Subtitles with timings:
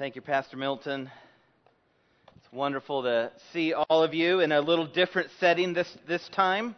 [0.00, 1.10] Thank you, Pastor Milton.
[2.34, 6.74] It's wonderful to see all of you in a little different setting this, this time,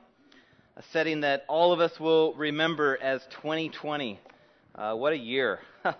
[0.76, 4.18] a setting that all of us will remember as 2020.
[4.74, 5.60] Uh, what a year.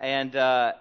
[0.00, 0.74] and, uh,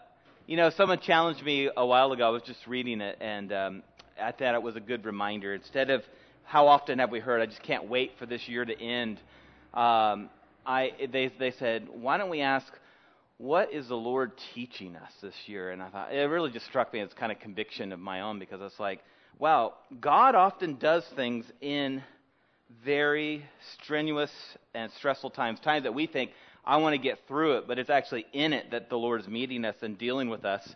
[0.46, 2.28] you know, someone challenged me a while ago.
[2.28, 3.84] I was just reading it, and um,
[4.22, 5.56] I thought it was a good reminder.
[5.56, 6.04] Instead of
[6.44, 9.18] how often have we heard, I just can't wait for this year to end,
[9.74, 10.30] um,
[10.68, 12.72] I, they, they said, why don't we ask,
[13.40, 15.72] what is the Lord teaching us this year?
[15.72, 18.38] And I thought it really just struck me as kind of conviction of my own
[18.38, 19.00] because it's like,
[19.40, 22.04] wow, God often does things in
[22.84, 24.32] very strenuous
[24.74, 26.32] and stressful times, times that we think,
[26.66, 29.28] I want to get through it, but it's actually in it that the Lord is
[29.30, 30.68] meeting us and dealing with us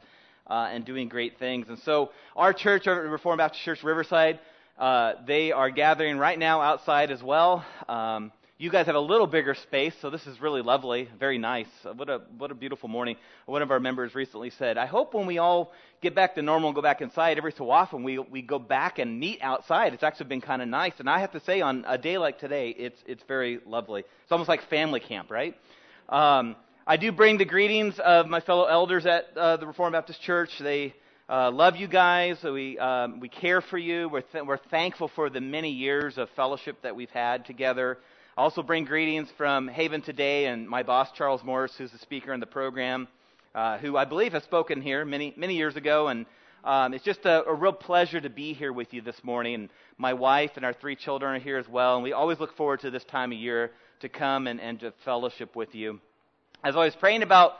[0.47, 1.67] uh, and doing great things.
[1.67, 4.39] And so, our church, our Reformed Baptist Church Riverside,
[4.79, 7.65] uh, they are gathering right now outside as well.
[7.89, 8.31] Um,
[8.63, 11.67] you guys have a little bigger space, so this is really lovely, very nice.
[11.97, 13.17] What a what a beautiful morning.
[13.45, 16.69] One of our members recently said, "I hope when we all get back to normal
[16.69, 19.93] and go back inside, every so often we we go back and meet outside.
[19.93, 22.39] It's actually been kind of nice." And I have to say, on a day like
[22.39, 24.05] today, it's it's very lovely.
[24.23, 25.57] It's almost like family camp, right?
[26.07, 26.55] Um,
[26.87, 30.51] I do bring the greetings of my fellow elders at uh, the Reformed Baptist Church.
[30.57, 30.93] They
[31.27, 32.41] uh, love you guys.
[32.41, 34.07] We um, we care for you.
[34.07, 37.97] We're th- we're thankful for the many years of fellowship that we've had together.
[38.35, 42.39] Also bring greetings from Haven today and my boss, Charles Morris, who's the speaker in
[42.39, 43.07] the program,
[43.53, 46.07] uh, who I believe has spoken here many, many years ago.
[46.07, 46.25] And
[46.63, 49.53] um, it's just a, a, real pleasure to be here with you this morning.
[49.53, 51.93] And my wife and our three children are here as well.
[51.93, 54.93] And we always look forward to this time of year to come and, and to
[55.05, 55.99] fellowship with you.
[56.63, 57.57] As I was praying about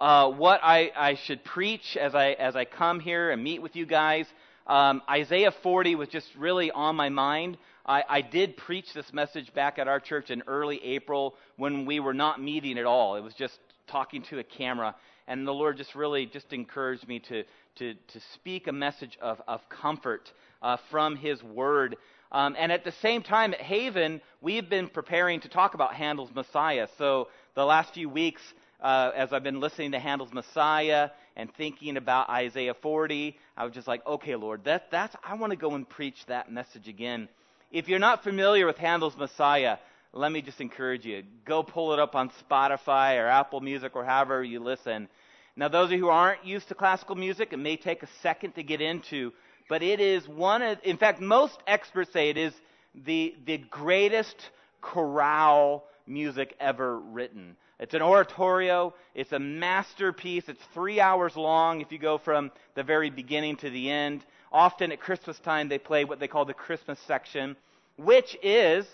[0.00, 3.74] uh, what I, I, should preach as I, as I come here and meet with
[3.74, 4.26] you guys,
[4.66, 7.58] um, Isaiah 40 was just really on my mind.
[7.84, 12.00] I, I did preach this message back at our church in early April when we
[12.00, 13.16] were not meeting at all.
[13.16, 14.94] It was just talking to a camera.
[15.26, 17.44] And the Lord just really just encouraged me to,
[17.76, 21.96] to, to speak a message of, of comfort uh, from His Word.
[22.30, 26.34] Um, and at the same time, at Haven, we've been preparing to talk about Handel's
[26.34, 26.88] Messiah.
[26.98, 28.42] So the last few weeks,
[28.80, 33.72] uh, as I've been listening to Handel's Messiah and thinking about Isaiah 40, I was
[33.72, 37.28] just like, okay, Lord, that, that's, I want to go and preach that message again.
[37.70, 39.78] If you're not familiar with Handel's Messiah,
[40.12, 41.22] let me just encourage you.
[41.46, 45.08] Go pull it up on Spotify or Apple Music or however you listen.
[45.56, 48.52] Now, those of you who aren't used to classical music, it may take a second
[48.54, 49.32] to get into,
[49.68, 52.54] but it is one of, in fact, most experts say it is
[52.94, 54.36] the, the greatest
[54.80, 57.56] chorale music ever written.
[57.78, 58.94] It's an oratorio.
[59.14, 60.48] It's a masterpiece.
[60.48, 64.24] It's three hours long if you go from the very beginning to the end.
[64.52, 67.56] Often at Christmas time, they play what they call the Christmas section,
[67.96, 68.86] which is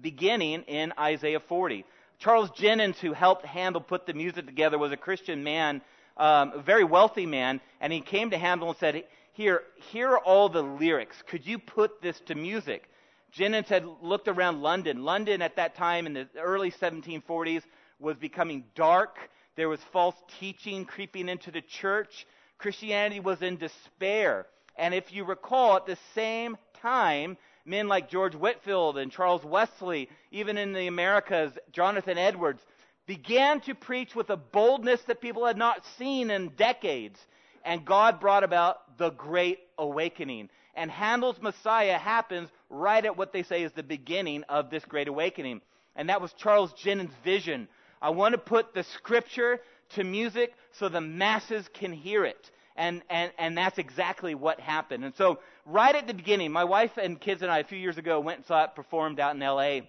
[0.00, 1.84] beginning in Isaiah 40.
[2.18, 5.80] Charles Jennens, who helped Handel put the music together, was a Christian man,
[6.16, 10.18] um, a very wealthy man, and he came to Handel and said, Here, here are
[10.18, 11.16] all the lyrics.
[11.26, 12.88] Could you put this to music?
[13.36, 15.04] Jennens had looked around London.
[15.04, 17.62] London at that time in the early 1740s
[17.98, 19.16] was becoming dark.
[19.56, 22.26] There was false teaching creeping into the church.
[22.58, 24.46] Christianity was in despair.
[24.76, 30.08] And if you recall, at the same time, men like George Whitefield and Charles Wesley,
[30.30, 32.62] even in the Americas, Jonathan Edwards,
[33.06, 37.18] began to preach with a boldness that people had not seen in decades.
[37.64, 40.50] And God brought about the Great Awakening.
[40.74, 45.08] And Handel's Messiah happens right at what they say is the beginning of this Great
[45.08, 45.62] Awakening.
[45.94, 47.68] And that was Charles Jennens' vision.
[48.00, 49.60] I want to put the scripture
[49.94, 52.50] to music so the masses can hear it.
[52.76, 55.04] And, and, and that's exactly what happened.
[55.04, 57.96] And so, right at the beginning, my wife and kids and I, a few years
[57.96, 59.88] ago, went and saw it performed out in L.A.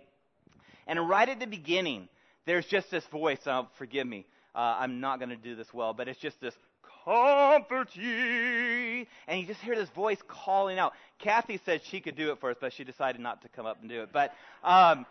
[0.87, 2.07] And right at the beginning,
[2.45, 3.39] there's just this voice.
[3.45, 4.25] Oh, forgive me.
[4.55, 6.55] Uh, I'm not going to do this well, but it's just this
[7.03, 9.07] comfort ye.
[9.27, 10.93] And you just hear this voice calling out.
[11.19, 13.79] Kathy said she could do it for us, but she decided not to come up
[13.81, 14.09] and do it.
[14.13, 15.05] But um,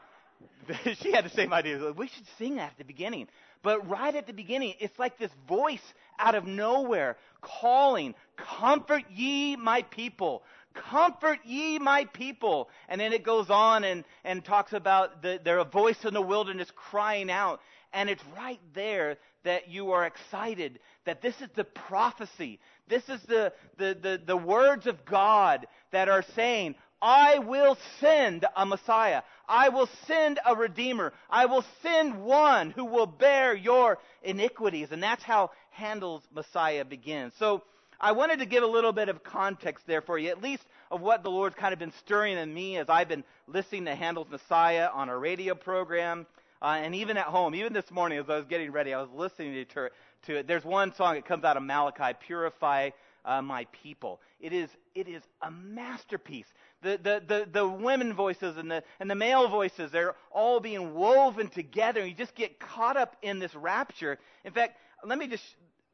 [1.03, 1.93] she had the same idea.
[1.93, 3.29] We should sing that at the beginning.
[3.63, 5.83] But right at the beginning, it's like this voice
[6.19, 10.43] out of nowhere calling, Comfort ye my people.
[10.75, 12.69] Comfort ye my people.
[12.88, 16.23] And then it goes on and, and talks about the, there a voice in the
[16.23, 17.61] wilderness crying out.
[17.93, 22.61] And it's right there that you are excited that this is the prophecy.
[22.89, 28.46] This is the, the, the, the words of God that are saying, I will send
[28.56, 29.22] a Messiah.
[29.48, 31.12] I will send a Redeemer.
[31.31, 34.88] I will send one who will bear your iniquities.
[34.90, 37.34] And that's how Handel's Messiah begins.
[37.38, 37.62] So
[38.00, 41.00] I wanted to give a little bit of context there for you, at least of
[41.00, 44.28] what the Lord's kind of been stirring in me as I've been listening to Handel's
[44.31, 46.26] Messiah on our radio program.
[46.62, 49.10] Uh, and even at home, even this morning as I was getting ready, I was
[49.14, 49.90] listening to,
[50.26, 50.46] to it.
[50.46, 52.90] There's one song that comes out of Malachi, Purify
[53.26, 54.20] uh, My People.
[54.40, 56.46] It is, it is a masterpiece.
[56.82, 60.94] The, the, the, the women voices and the, and the male voices, they're all being
[60.94, 62.06] woven together.
[62.06, 64.19] You just get caught up in this rapture.
[64.44, 65.44] In fact, let me just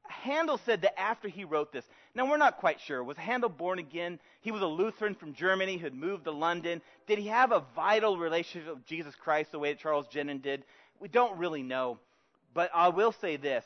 [0.08, 1.84] Handel said that after he wrote this,
[2.14, 3.02] now we're not quite sure.
[3.02, 4.18] Was Handel born again?
[4.40, 6.82] He was a Lutheran from Germany who had moved to London.
[7.06, 10.64] Did he have a vital relationship with Jesus Christ the way that Charles Jennens did?
[11.00, 11.98] We don't really know.
[12.54, 13.64] But I will say this.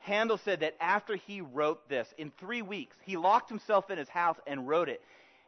[0.00, 4.08] Handel said that after he wrote this, in three weeks, he locked himself in his
[4.08, 5.02] house and wrote it.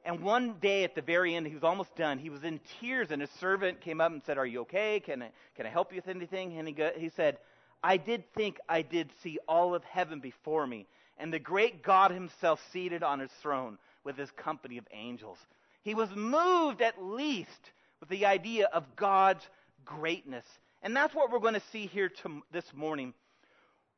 [0.04, 2.18] And one day at the very end, he was almost done.
[2.18, 5.00] He was in tears, and his servant came up and said, Are you okay?
[5.00, 6.58] Can I, can I help you with anything?
[6.58, 7.38] And he, go, he said,
[7.82, 10.86] I did think I did see all of heaven before me,
[11.18, 15.38] and the great God himself seated on his throne with his company of angels.
[15.82, 17.70] He was moved at least
[18.00, 19.46] with the idea of God's
[19.84, 20.44] greatness.
[20.82, 23.12] And that's what we're going to see here to, this morning.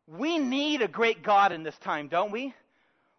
[0.06, 2.54] We need a great God in this time, don't we?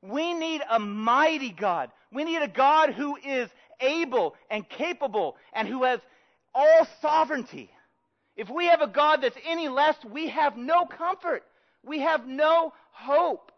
[0.01, 1.91] We need a mighty God.
[2.11, 3.49] We need a God who is
[3.79, 5.99] able and capable and who has
[6.53, 7.69] all sovereignty.
[8.35, 11.43] If we have a God that's any less, we have no comfort.
[11.83, 13.51] We have no hope.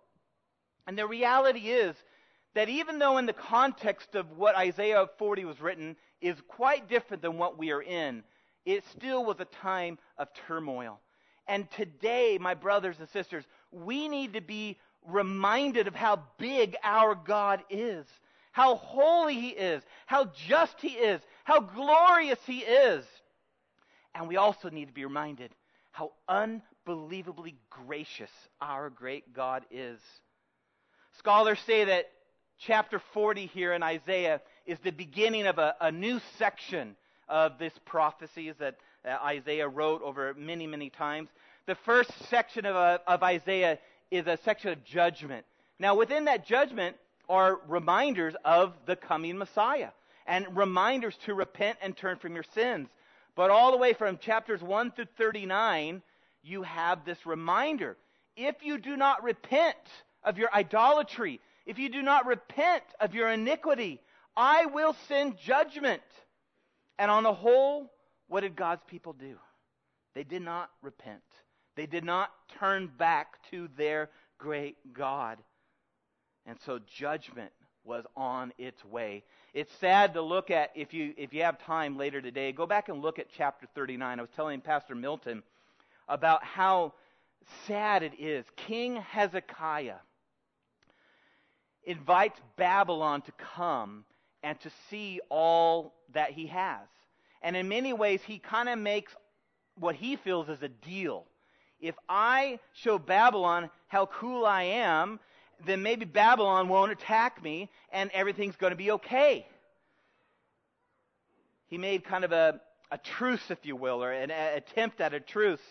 [0.88, 1.96] And the reality is
[2.54, 7.22] that even though in the context of what Isaiah 40 was written is quite different
[7.22, 8.24] than what we are in,
[8.66, 11.00] it still was a time of turmoil.
[11.48, 14.78] And today, my brothers and sisters, we need to be
[15.08, 18.06] reminded of how big our God is,
[18.52, 23.06] how holy He is, how just He is, how glorious He is.
[24.16, 25.52] And we also need to be reminded
[25.92, 30.00] how unbelievably gracious our great God is.
[31.20, 32.12] Scholars say that
[32.58, 36.96] chapter 40 here in Isaiah is the beginning of a, a new section
[37.28, 38.76] of this prophecies that
[39.06, 41.30] Isaiah wrote over many, many times.
[41.66, 43.80] The first section of, uh, of Isaiah
[44.12, 45.46] is a section of judgment.
[45.80, 46.96] Now, within that judgment
[47.28, 49.90] are reminders of the coming Messiah
[50.28, 52.90] and reminders to repent and turn from your sins.
[53.36, 56.02] But all the way from chapters 1 through 39,
[56.44, 57.98] you have this reminder.
[58.38, 59.78] If you do not repent
[60.24, 64.00] of your idolatry, if you do not repent of your iniquity,
[64.38, 66.02] I will send judgment.
[66.98, 67.92] And on the whole,
[68.28, 69.36] what did God's people do?
[70.14, 71.22] They did not repent.
[71.76, 75.38] They did not turn back to their great God.
[76.46, 77.52] And so judgment
[77.84, 79.24] was on its way.
[79.54, 82.90] It's sad to look at if you if you have time later today, go back
[82.90, 84.20] and look at chapter 39.
[84.20, 85.44] I was telling Pastor Milton
[86.08, 86.94] about how
[87.68, 88.46] sad it is.
[88.56, 90.00] King Hezekiah
[91.84, 94.06] invites Babylon to come
[94.44, 96.88] and to see all that he has.
[97.42, 99.16] And in many ways he kind of makes
[99.78, 101.26] what he feels is a deal.
[101.80, 105.20] If I show Babylon how cool I am,
[105.66, 109.46] then maybe Babylon won't attack me and everything's going to be okay.
[111.68, 112.60] He made kind of a,
[112.92, 115.62] a truce, if you will, or an attempt at a truce.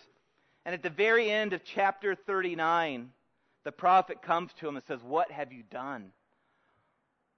[0.65, 3.11] And at the very end of chapter 39,
[3.63, 6.11] the prophet comes to him and says, What have you done?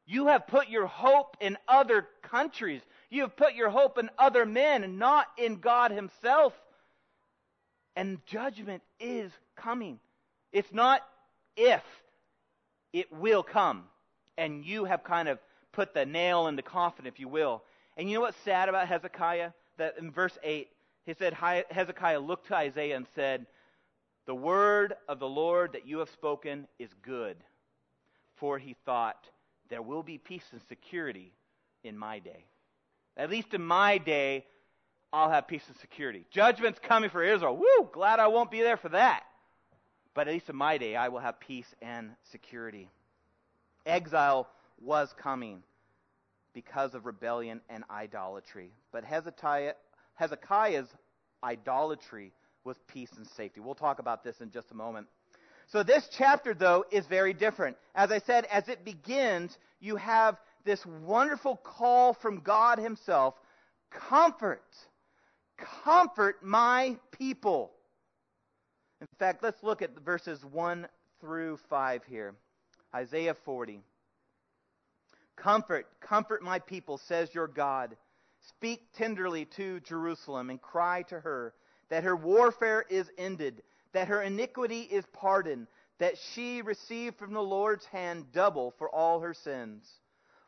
[0.06, 2.82] You have put your hope in other countries.
[3.10, 6.54] You have put your hope in other men and not in God Himself.
[7.96, 10.00] And judgment is coming.
[10.52, 11.02] It's not
[11.56, 11.84] if,
[12.94, 13.86] it will come.
[14.38, 15.40] And you have kind of
[15.72, 17.64] put the nail in the coffin, if you will.
[17.96, 19.52] And you know what's sad about Hezekiah?
[19.78, 20.70] That in verse 8,
[21.06, 23.48] he said, Hezekiah looked to Isaiah and said,
[24.26, 27.38] The word of the Lord that you have spoken is good.
[28.36, 29.26] For he thought,
[29.70, 31.32] There will be peace and security
[31.84, 32.46] in my day.
[33.18, 34.46] At least in my day,
[35.12, 36.26] I'll have peace and security.
[36.32, 37.58] Judgment's coming for Israel.
[37.58, 37.90] Woo!
[37.92, 39.24] Glad I won't be there for that.
[40.14, 42.90] But at least in my day, I will have peace and security.
[43.86, 44.48] Exile
[44.82, 45.64] was coming
[46.54, 48.72] because of rebellion and idolatry.
[48.92, 49.74] But Hezekiah,
[50.16, 50.88] Hezekiah's
[51.44, 52.34] idolatry
[52.64, 53.60] was peace and safety.
[53.60, 55.08] We'll talk about this in just a moment.
[55.68, 57.78] So this chapter, though, is very different.
[57.94, 63.34] As I said, as it begins, you have this wonderful call from God Himself
[63.90, 64.76] comfort,
[65.84, 67.72] comfort my people.
[69.00, 70.88] In fact, let's look at verses 1
[71.22, 72.36] through 5 here.
[72.94, 73.80] Isaiah 40.
[75.38, 77.96] Comfort, comfort my people, says your God.
[78.50, 81.54] Speak tenderly to Jerusalem and cry to her
[81.90, 85.68] that her warfare is ended, that her iniquity is pardoned,
[86.00, 89.90] that she received from the Lord's hand double for all her sins.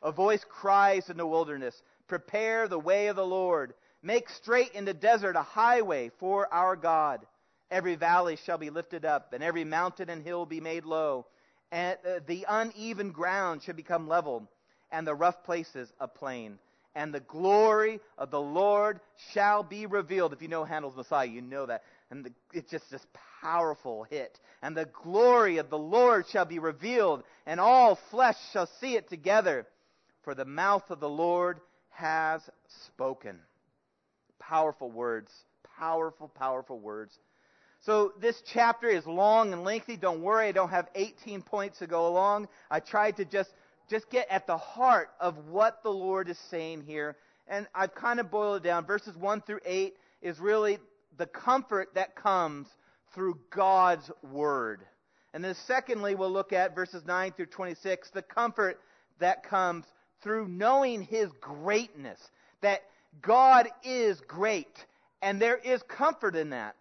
[0.02, 3.74] A voice cries in the wilderness, Prepare the way of the Lord.
[4.02, 7.26] Make straight in the desert a highway for our God.
[7.70, 11.28] Every valley shall be lifted up, and every mountain and hill be made low,
[11.72, 14.50] and uh, the uneven ground shall become level,
[14.92, 16.58] and the rough places a plain.
[16.96, 19.00] And the glory of the Lord
[19.34, 20.34] shall be revealed.
[20.34, 21.84] If you know Handel's Messiah, you know that.
[22.10, 23.06] And the, it's just this
[23.42, 24.40] powerful hit.
[24.64, 29.08] And the glory of the Lord shall be revealed, and all flesh shall see it
[29.08, 29.68] together.
[30.24, 31.60] For the mouth of the Lord
[31.90, 32.42] has
[32.86, 33.40] spoken.
[34.40, 35.32] Powerful words.
[35.78, 37.18] Powerful, powerful words.
[37.82, 39.96] So this chapter is long and lengthy.
[39.96, 42.50] Don't worry, I don't have 18 points to go along.
[42.70, 43.50] I tried to just
[43.90, 47.18] just get at the heart of what the Lord is saying here.
[47.48, 48.86] And I've kind of boiled it down.
[48.86, 50.78] Verses 1 through 8 is really
[51.18, 52.68] the comfort that comes
[53.14, 54.82] through God's word.
[55.34, 58.80] And then secondly, we'll look at verses 9 through 26, the comfort
[59.20, 59.86] that comes
[60.22, 62.20] through knowing his greatness.
[62.62, 62.82] That
[63.22, 64.86] God is great.
[65.22, 66.76] And there is comfort in that.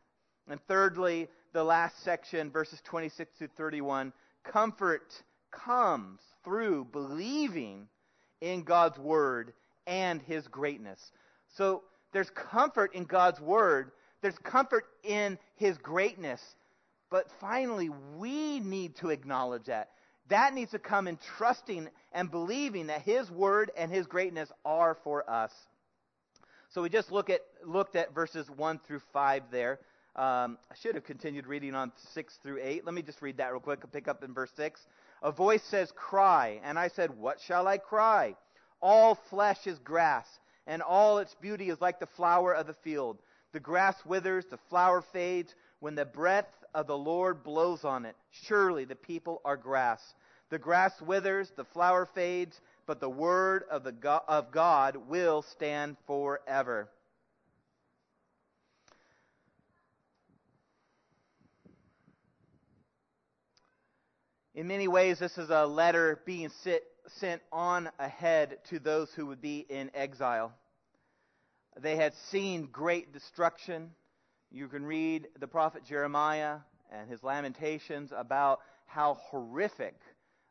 [0.49, 4.12] And thirdly, the last section, verses 26 to 31,
[4.45, 5.12] comfort
[5.50, 7.88] comes through believing
[8.40, 9.52] in God's word
[9.87, 11.12] and his greatness.
[11.57, 16.40] So there's comfort in God's word, there's comfort in his greatness.
[17.11, 19.90] But finally, we need to acknowledge that.
[20.28, 24.97] That needs to come in trusting and believing that his word and his greatness are
[25.04, 25.52] for us.
[26.70, 29.80] So we just look at, looked at verses 1 through 5 there.
[30.16, 32.85] Um, I should have continued reading on 6 through 8.
[32.85, 33.80] Let me just read that real quick.
[33.82, 34.87] I'll pick up in verse 6.
[35.23, 36.61] A voice says, Cry.
[36.62, 38.35] And I said, What shall I cry?
[38.80, 40.26] All flesh is grass,
[40.66, 43.18] and all its beauty is like the flower of the field.
[43.52, 48.16] The grass withers, the flower fades, when the breath of the Lord blows on it.
[48.30, 50.00] Surely the people are grass.
[50.50, 55.42] The grass withers, the flower fades, but the word of, the God, of God will
[55.42, 56.88] stand forever.
[64.54, 66.82] In many ways, this is a letter being sit,
[67.18, 70.52] sent on ahead to those who would be in exile.
[71.78, 73.90] They had seen great destruction.
[74.50, 76.59] You can read the prophet Jeremiah
[76.90, 79.95] and his lamentations about how horrific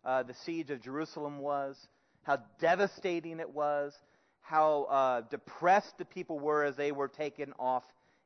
[0.05, 1.87] uh, the siege of Jerusalem was,
[2.23, 3.93] how devastating it was,
[4.41, 7.83] how uh, depressed the people were as they were taken off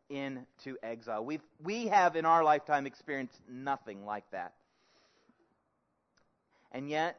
[0.10, 1.24] into exile.
[1.24, 4.54] We've, we have in our lifetime experienced nothing like that.
[6.74, 7.18] And yet,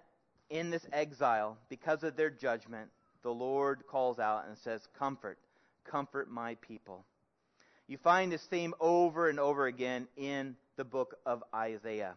[0.50, 2.90] in this exile, because of their judgment,
[3.22, 5.38] the Lord calls out and says, Comfort,
[5.84, 7.04] comfort my people.
[7.92, 12.14] You find this theme over and over again in the book of Isaiah.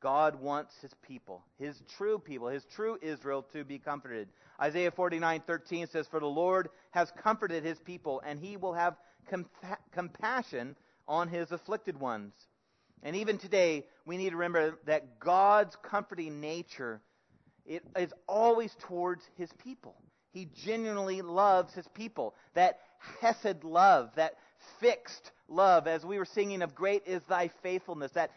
[0.00, 4.30] God wants his people, his true people, his true Israel to be comforted.
[4.58, 8.96] Isaiah 49:13 says for the Lord has comforted his people and he will have
[9.30, 10.74] compa- compassion
[11.06, 12.32] on his afflicted ones.
[13.02, 17.02] And even today, we need to remember that God's comforting nature
[17.66, 19.94] it is always towards his people.
[20.30, 22.34] He genuinely loves his people.
[22.54, 22.78] That
[23.20, 24.34] hesed love, that
[24.80, 28.30] fixed love, as we were singing of great is thy faithfulness, that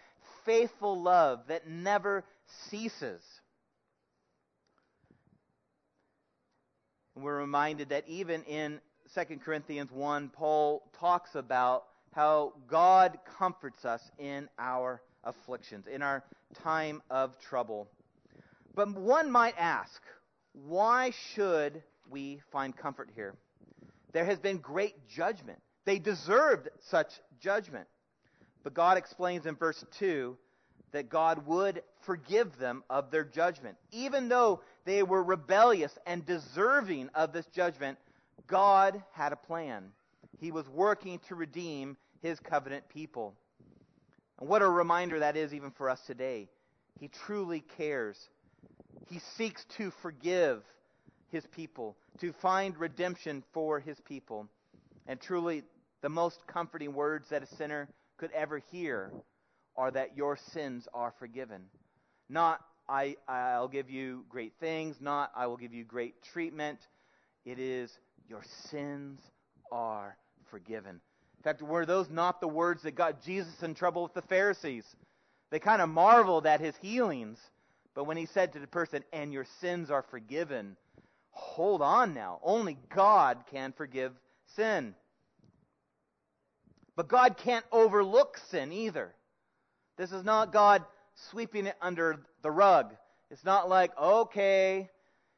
[0.45, 2.23] faithful love that never
[2.69, 3.21] ceases.
[7.15, 8.79] And we're reminded that even in
[9.13, 16.23] 2 Corinthians 1, Paul talks about how God comforts us in our afflictions, in our
[16.63, 17.87] time of trouble.
[18.75, 20.01] But one might ask,
[20.53, 23.35] why should we find comfort here?
[24.13, 25.59] There has been great judgment.
[25.85, 27.87] They deserved such judgment.
[28.63, 30.37] But God explains in verse 2
[30.91, 33.77] that God would forgive them of their judgment.
[33.91, 37.97] Even though they were rebellious and deserving of this judgment,
[38.47, 39.91] God had a plan.
[40.39, 43.33] He was working to redeem his covenant people.
[44.39, 46.49] And what a reminder that is even for us today.
[46.99, 48.29] He truly cares.
[49.07, 50.63] He seeks to forgive
[51.31, 54.47] his people, to find redemption for his people.
[55.11, 55.63] And truly,
[56.01, 59.11] the most comforting words that a sinner could ever hear
[59.75, 61.63] are that your sins are forgiven.
[62.29, 66.79] Not, I, I'll give you great things, not, I will give you great treatment.
[67.43, 67.91] It is,
[68.29, 69.19] your sins
[69.69, 70.15] are
[70.49, 71.01] forgiven.
[71.39, 74.85] In fact, were those not the words that got Jesus in trouble with the Pharisees?
[75.49, 77.37] They kind of marveled at his healings.
[77.95, 80.77] But when he said to the person, and your sins are forgiven,
[81.31, 82.39] hold on now.
[82.41, 84.13] Only God can forgive
[84.55, 84.95] sin.
[87.01, 89.11] But God can't overlook sin either.
[89.97, 90.85] This is not God
[91.31, 92.93] sweeping it under the rug.
[93.31, 94.87] It's not like, okay,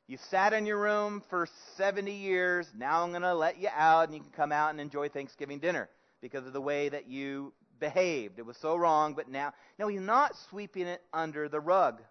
[0.10, 2.70] you sat in your room for 70 years.
[2.76, 5.60] Now I'm going to let you out and you can come out and enjoy Thanksgiving
[5.60, 5.88] dinner
[6.20, 8.40] because of the way that you behaved.
[8.40, 12.02] It was so wrong, but now, no, he's not sweeping it under the rug.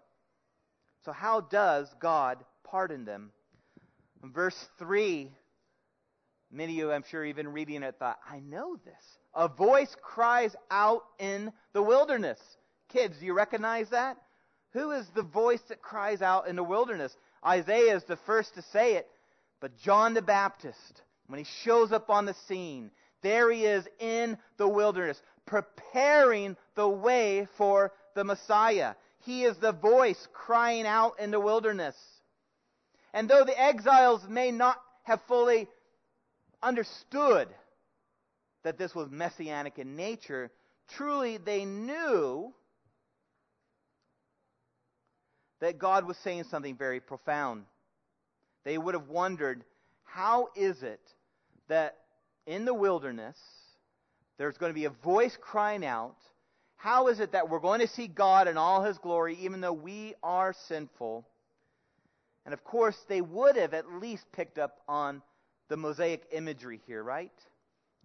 [1.05, 3.31] So, how does God pardon them?
[4.23, 5.29] In verse 3,
[6.51, 9.19] many of you, I'm sure, even reading it, thought, I know this.
[9.35, 12.39] A voice cries out in the wilderness.
[12.89, 14.17] Kids, do you recognize that?
[14.73, 17.15] Who is the voice that cries out in the wilderness?
[17.45, 19.07] Isaiah is the first to say it,
[19.59, 24.37] but John the Baptist, when he shows up on the scene, there he is in
[24.57, 28.95] the wilderness, preparing the way for the Messiah.
[29.19, 31.95] He is the voice crying out in the wilderness.
[33.13, 35.67] And though the exiles may not have fully
[36.61, 37.47] understood
[38.63, 40.51] that this was messianic in nature,
[40.95, 42.53] truly they knew
[45.59, 47.63] that God was saying something very profound.
[48.63, 49.63] They would have wondered,
[50.03, 51.01] how is it
[51.67, 51.97] that
[52.45, 53.37] in the wilderness
[54.37, 56.17] there's going to be a voice crying out?
[56.75, 59.73] How is it that we're going to see God in all his glory even though
[59.73, 61.25] we are sinful?
[62.45, 65.21] And of course, they would have at least picked up on
[65.69, 67.31] the Mosaic imagery here, right?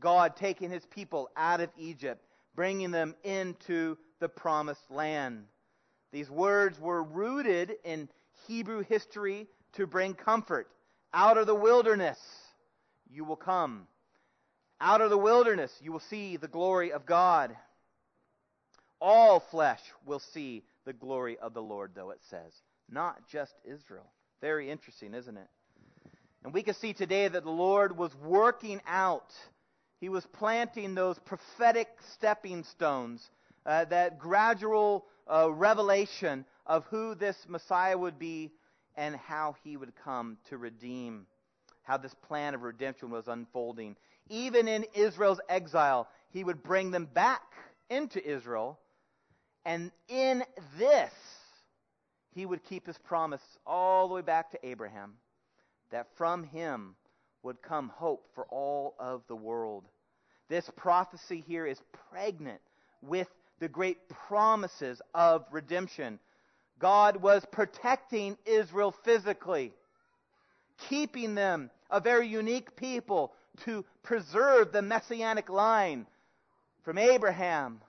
[0.00, 2.22] God taking his people out of Egypt,
[2.54, 5.44] bringing them into the promised land.
[6.12, 8.08] These words were rooted in
[8.46, 10.68] Hebrew history to bring comfort.
[11.12, 12.18] Out of the wilderness,
[13.10, 13.86] you will come.
[14.80, 17.56] Out of the wilderness, you will see the glory of God.
[19.00, 22.52] All flesh will see the glory of the Lord, though it says,
[22.90, 24.06] not just Israel.
[24.40, 25.48] Very interesting, isn't it?
[26.44, 29.34] And we can see today that the Lord was working out,
[30.00, 33.30] He was planting those prophetic stepping stones,
[33.66, 38.52] uh, that gradual uh, revelation of who this Messiah would be
[38.96, 41.26] and how He would come to redeem,
[41.82, 43.96] how this plan of redemption was unfolding.
[44.28, 47.42] Even in Israel's exile, He would bring them back
[47.90, 48.78] into Israel,
[49.64, 50.44] and in
[50.78, 51.12] this,
[52.34, 55.14] He would keep His promise all the way back to Abraham
[55.90, 56.94] that from him
[57.42, 59.84] would come hope for all of the world.
[60.48, 61.80] This prophecy here is
[62.10, 62.60] pregnant
[63.02, 63.28] with
[63.60, 66.18] the great promises of redemption.
[66.78, 69.72] God was protecting Israel physically,
[70.88, 73.32] keeping them a very unique people
[73.64, 76.06] to preserve the messianic line
[76.82, 77.80] from Abraham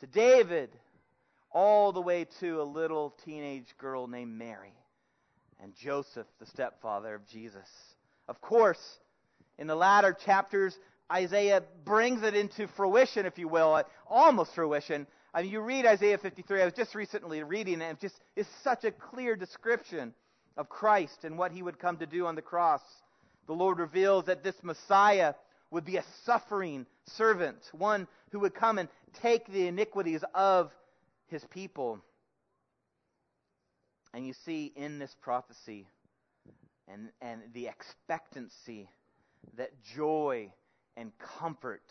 [0.00, 0.70] to David
[1.52, 4.72] all the way to a little teenage girl named Mary
[5.62, 7.68] and Joseph, the stepfather of Jesus.
[8.26, 8.98] Of course,
[9.58, 10.78] in the latter chapters,
[11.12, 15.06] Isaiah brings it into fruition, if you will, uh, almost fruition.
[15.34, 16.62] I mean, you read Isaiah 53.
[16.62, 20.14] I was just recently reading it, it just is such a clear description
[20.56, 22.82] of Christ and what he would come to do on the cross.
[23.46, 25.34] The Lord reveals that this Messiah
[25.70, 28.88] would be a suffering servant, one who would come and
[29.20, 30.70] take the iniquities of
[31.26, 32.00] his people.
[34.14, 35.86] And you see in this prophecy
[36.88, 38.88] and, and the expectancy
[39.56, 40.52] that joy
[40.96, 41.82] and comfort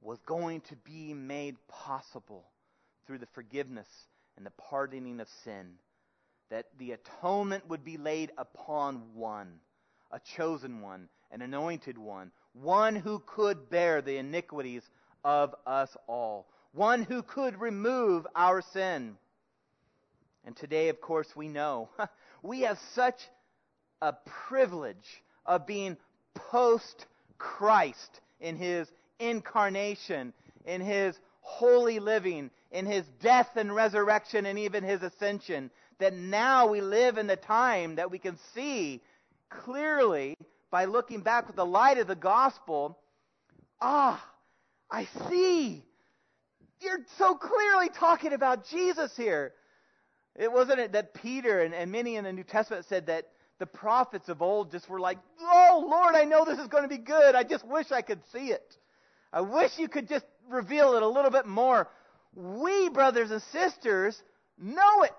[0.00, 2.44] was going to be made possible
[3.06, 3.88] through the forgiveness
[4.36, 5.72] and the pardoning of sin.
[6.50, 9.60] That the atonement would be laid upon one,
[10.10, 14.82] a chosen one, an anointed one, one who could bear the iniquities
[15.22, 19.16] of us all, one who could remove our sin.
[20.44, 21.90] And today, of course, we know
[22.42, 23.20] we have such
[24.02, 24.14] a
[24.48, 25.96] privilege of being
[26.34, 27.06] post
[27.38, 30.32] Christ in his incarnation,
[30.64, 35.70] in his holy living, in his death and resurrection, and even his ascension.
[35.98, 39.02] That now we live in the time that we can see
[39.50, 40.36] clearly
[40.70, 42.98] by looking back with the light of the gospel.
[43.80, 44.24] Ah,
[44.90, 45.84] I see.
[46.80, 49.52] You're so clearly talking about Jesus here.
[50.36, 53.28] It wasn't it that Peter and, and many in the New Testament said that
[53.60, 56.88] the prophets of old just were like, Oh, Lord, I know this is going to
[56.88, 57.36] be good.
[57.36, 58.76] I just wish I could see it.
[59.32, 61.88] I wish you could just reveal it a little bit more.
[62.34, 64.20] We, brothers and sisters,
[64.58, 65.12] know it.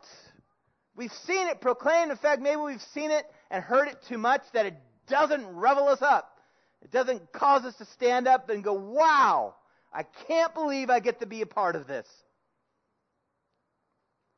[0.96, 2.12] We've seen it proclaimed.
[2.12, 4.76] In fact, maybe we've seen it and heard it too much that it
[5.08, 6.40] doesn't revel us up.
[6.82, 9.54] It doesn't cause us to stand up and go, wow,
[9.94, 12.08] I can't believe I get to be a part of this.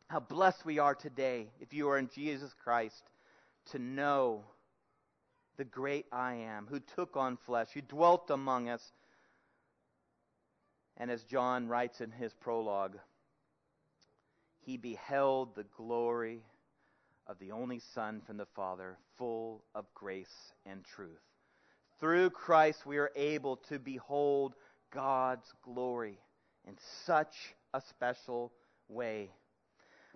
[0.08, 3.02] How blessed we are today, if you are in Jesus Christ,
[3.71, 4.43] to know
[5.58, 8.91] the great I am, who took on flesh, who dwelt among us.
[10.97, 12.97] And as John writes in his prologue,
[14.65, 16.41] he beheld the glory
[17.28, 21.21] of the only Son from the Father, full of grace and truth.
[21.99, 24.56] Through Christ, we are able to behold
[24.91, 26.19] God's glory
[26.67, 28.52] in such a special
[28.88, 29.32] way.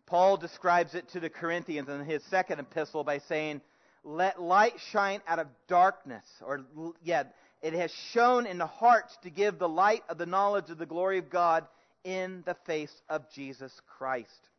[0.08, 3.62] Paul describes it to the Corinthians in his second epistle by saying,
[4.06, 6.26] Let light shine out of darkness.
[6.42, 6.66] Or,
[7.04, 7.24] yeah,
[7.62, 10.86] it has shone in the hearts to give the light of the knowledge of the
[10.86, 11.68] glory of God
[12.06, 14.50] in the face of Jesus Christ.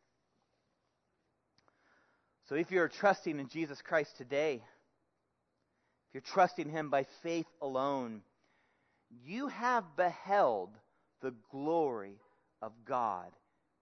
[2.50, 4.62] So if you're trusting in Jesus Christ today,
[6.08, 8.20] if you're trusting Him by faith alone,
[9.24, 10.70] you have beheld
[11.22, 12.16] the glory
[12.60, 13.32] of God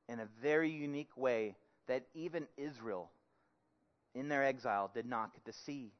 [0.08, 1.54] in a very unique way
[1.88, 3.10] that even Israel
[4.14, 5.92] in their exile did not get to see.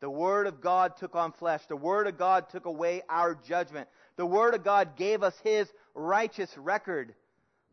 [0.00, 1.62] The Word of God took on flesh.
[1.66, 3.88] The Word of God took away our judgment.
[4.16, 7.14] The Word of God gave us His righteous record.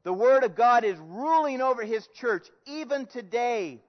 [0.03, 3.81] The Word of God is ruling over His church even today.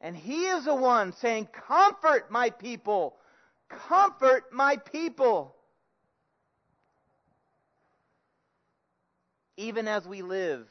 [0.00, 3.16] And He is the one saying, Comfort my people.
[3.68, 5.56] Comfort my people.
[9.56, 10.66] Even as we live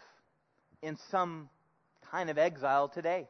[0.82, 1.50] in some
[2.12, 3.28] kind of exile today.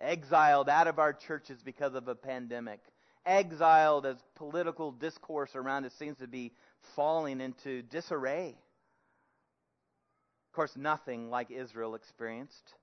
[0.00, 2.80] Exiled out of our churches because of a pandemic.
[3.26, 6.52] Exiled as political discourse around us seems to be
[6.96, 8.56] falling into disarray.
[10.48, 12.74] Of course, nothing like Israel experienced.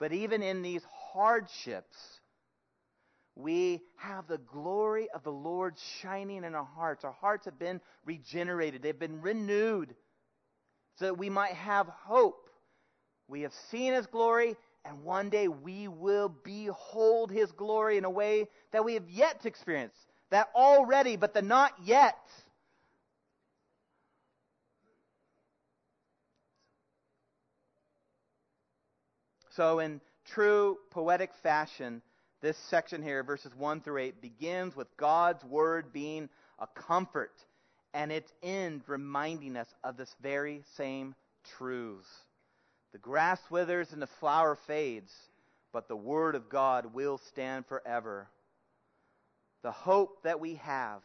[0.00, 1.96] But even in these hardships,
[3.36, 7.04] we have the glory of the Lord shining in our hearts.
[7.04, 9.94] Our hearts have been regenerated, they've been renewed,
[10.96, 12.48] so that we might have hope.
[13.28, 18.10] We have seen His glory, and one day we will behold His glory in a
[18.10, 19.96] way that we have yet to experience.
[20.30, 22.18] That already, but the not yet.
[29.50, 32.02] So, in true poetic fashion,
[32.40, 36.28] this section here, verses 1 through 8, begins with God's word being
[36.58, 37.32] a comfort,
[37.94, 41.14] and its end reminding us of this very same
[41.56, 42.08] truths.
[42.92, 45.12] The grass withers and the flower fades,
[45.72, 48.28] but the word of God will stand forever.
[49.62, 51.02] The hope that we have,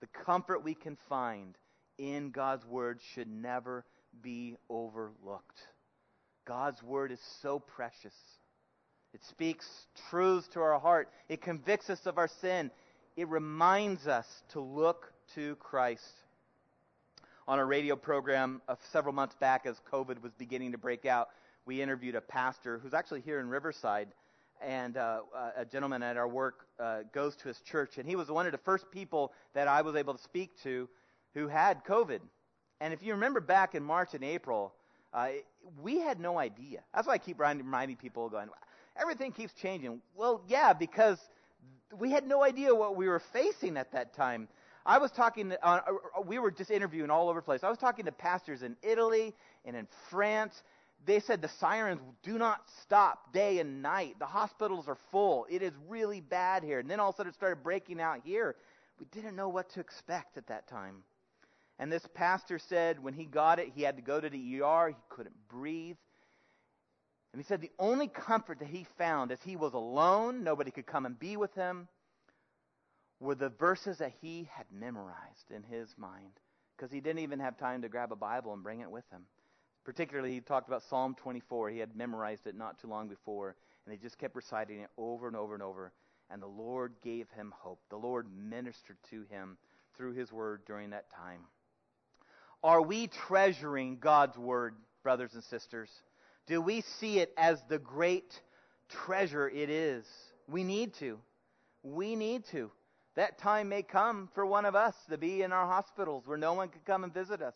[0.00, 1.56] the comfort we can find
[1.98, 3.84] in God's word should never
[4.22, 5.60] be overlooked.
[6.46, 8.14] God's word is so precious.
[9.14, 9.66] It speaks
[10.10, 11.08] truths to our heart.
[11.28, 12.70] It convicts us of our sin.
[13.16, 16.12] It reminds us to look to Christ.
[17.48, 21.28] On a radio program of several months back, as COVID was beginning to break out,
[21.64, 24.08] we interviewed a pastor who's actually here in Riverside,
[24.60, 25.20] and uh,
[25.56, 28.52] a gentleman at our work uh, goes to his church, and he was one of
[28.52, 30.88] the first people that I was able to speak to
[31.34, 32.20] who had COVID.
[32.80, 34.72] And if you remember back in March and April,
[35.12, 35.28] uh,
[35.82, 36.80] we had no idea.
[36.94, 38.48] That's why I keep reminding people, going,
[39.00, 40.00] everything keeps changing.
[40.14, 41.18] Well, yeah, because
[41.98, 44.48] we had no idea what we were facing at that time.
[44.86, 45.80] I was talking, to, uh,
[46.16, 47.64] uh, we were just interviewing all over the place.
[47.64, 50.62] I was talking to pastors in Italy and in France.
[51.04, 54.16] They said the sirens do not stop day and night.
[54.20, 55.46] The hospitals are full.
[55.50, 56.78] It is really bad here.
[56.78, 58.54] And then all of a sudden it started breaking out here.
[59.00, 61.02] We didn't know what to expect at that time.
[61.78, 64.88] And this pastor said when he got it, he had to go to the ER.
[64.88, 65.96] He couldn't breathe.
[67.32, 70.86] And he said the only comfort that he found as he was alone, nobody could
[70.86, 71.88] come and be with him,
[73.20, 76.32] were the verses that he had memorized in his mind.
[76.76, 79.22] Because he didn't even have time to grab a Bible and bring it with him.
[79.84, 81.70] Particularly, he talked about Psalm 24.
[81.70, 85.26] He had memorized it not too long before, and he just kept reciting it over
[85.26, 85.92] and over and over.
[86.28, 87.78] And the Lord gave him hope.
[87.88, 89.56] The Lord ministered to him
[89.96, 91.40] through his word during that time.
[92.64, 95.88] Are we treasuring God's word, brothers and sisters?
[96.46, 98.40] Do we see it as the great
[98.88, 100.04] treasure it is?
[100.48, 101.18] We need to.
[101.82, 102.70] We need to.
[103.16, 106.52] That time may come for one of us to be in our hospitals where no
[106.52, 107.54] one can come and visit us.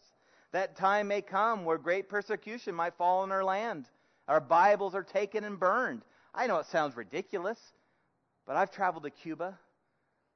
[0.52, 3.84] That time may come where great persecution might fall on our land.
[4.26, 6.02] Our Bibles are taken and burned.
[6.34, 7.58] I know it sounds ridiculous,
[8.46, 9.58] but I've traveled to Cuba.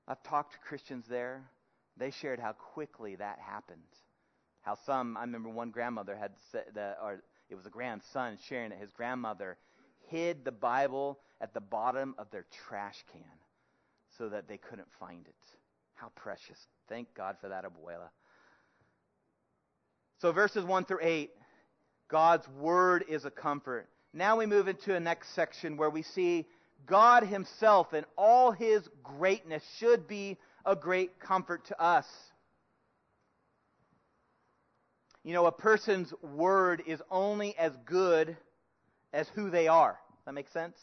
[0.07, 1.43] I've talked to Christians there.
[1.97, 3.81] They shared how quickly that happened.
[4.61, 8.71] How some, I remember one grandmother had said, that, or it was a grandson sharing
[8.71, 9.57] that His grandmother
[10.09, 13.23] hid the Bible at the bottom of their trash can
[14.18, 15.35] so that they couldn't find it.
[15.94, 16.59] How precious.
[16.88, 18.11] Thank God for that, abuela.
[20.20, 21.31] So, verses 1 through 8,
[22.09, 23.88] God's word is a comfort.
[24.12, 26.46] Now we move into a next section where we see
[26.87, 32.07] God Himself and all His greatness should be a great comfort to us.
[35.24, 38.37] You know, a person's word is only as good
[39.12, 39.98] as who they are.
[40.27, 40.77] That makes sense?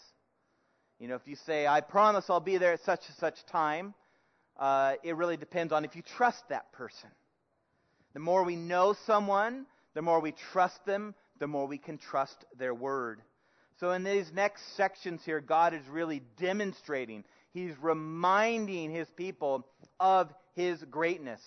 [1.02, 3.96] You know, if you say, I promise I'll be there at such and such time,
[4.60, 7.10] uh, it really depends on if you trust that person.
[8.14, 12.46] The more we know someone, the more we trust them, the more we can trust
[12.60, 13.20] their word.
[13.80, 19.66] So in these next sections here, God is really demonstrating, He's reminding His people
[20.00, 21.42] of His greatness.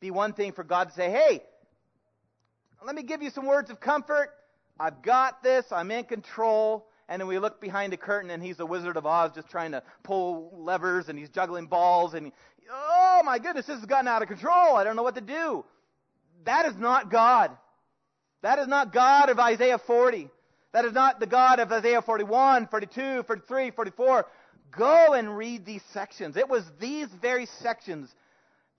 [0.00, 1.44] Be one thing for God to say, hey,
[2.84, 4.30] let me give you some words of comfort.
[4.80, 5.66] I've got this.
[5.70, 6.88] I'm in control.
[7.12, 9.72] And then we look behind the curtain and he's the Wizard of Oz just trying
[9.72, 12.32] to pull levers and he's juggling balls and, he,
[12.72, 14.76] oh my goodness, this has gotten out of control.
[14.76, 15.62] I don't know what to do.
[16.46, 17.50] That is not God.
[18.40, 20.30] That is not God of Isaiah 40.
[20.72, 24.26] That is not the God of Isaiah 41, 42, 43, 44.
[24.70, 26.38] Go and read these sections.
[26.38, 28.08] It was these very sections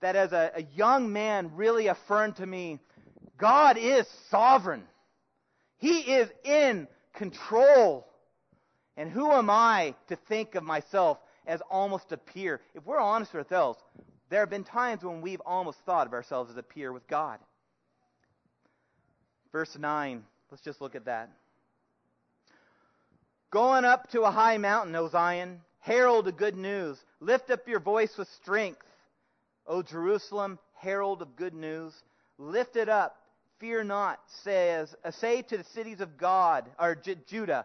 [0.00, 2.80] that as a, a young man really affirmed to me,
[3.38, 4.82] God is sovereign.
[5.76, 8.08] He is in control.
[8.96, 12.60] And who am I to think of myself as almost a peer?
[12.74, 13.78] If we're honest with ourselves,
[14.30, 17.38] there have been times when we've almost thought of ourselves as a peer with God.
[19.52, 21.30] Verse 9, let's just look at that.
[23.50, 26.98] Going up to a high mountain, O Zion, herald the good news.
[27.20, 28.82] Lift up your voice with strength.
[29.66, 31.94] O Jerusalem, herald of good news.
[32.36, 33.16] Lift it up,
[33.60, 37.64] fear not, says, uh, say to the cities of God, or J- Judah,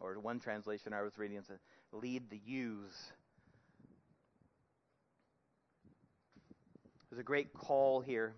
[0.00, 1.58] Or one translation I was reading said,
[1.92, 3.12] lead the ewes.
[7.10, 8.34] There's a great call here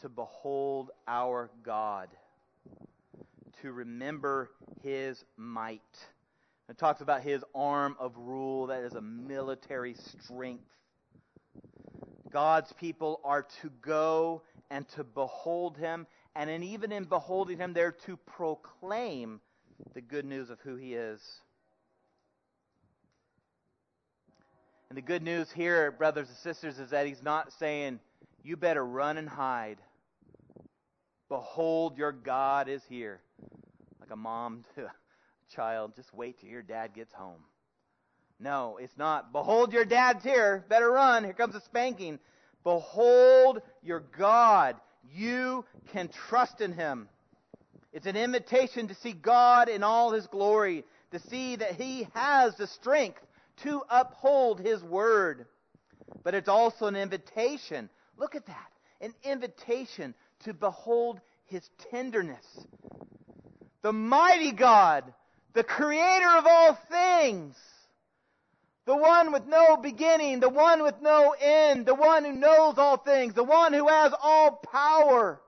[0.00, 2.08] to behold our God,
[3.60, 4.50] to remember
[4.82, 5.82] his might.
[6.68, 10.64] It talks about his arm of rule, that is a military strength.
[12.30, 17.74] God's people are to go and to behold him, and in, even in beholding him,
[17.74, 19.40] they're to proclaim
[19.94, 21.20] the good news of who he is.
[24.88, 28.00] And the good news here, brothers and sisters, is that he's not saying,
[28.42, 29.78] you better run and hide.
[31.28, 33.20] Behold, your God is here.
[34.00, 34.92] Like a mom to a
[35.54, 37.44] child, just wait till your dad gets home.
[38.40, 39.32] No, it's not.
[39.32, 40.64] Behold, your dad's here.
[40.68, 41.24] Better run.
[41.24, 42.18] Here comes a spanking.
[42.64, 44.76] Behold your God.
[45.14, 47.08] You can trust in him.
[47.92, 52.56] It's an invitation to see God in all his glory, to see that he has
[52.56, 53.20] the strength
[53.62, 55.46] to uphold his word.
[56.22, 57.90] But it's also an invitation.
[58.16, 58.72] Look at that.
[59.00, 62.46] An invitation to behold his tenderness.
[63.82, 65.04] The mighty God,
[65.54, 67.56] the creator of all things,
[68.84, 72.96] the one with no beginning, the one with no end, the one who knows all
[72.96, 75.40] things, the one who has all power,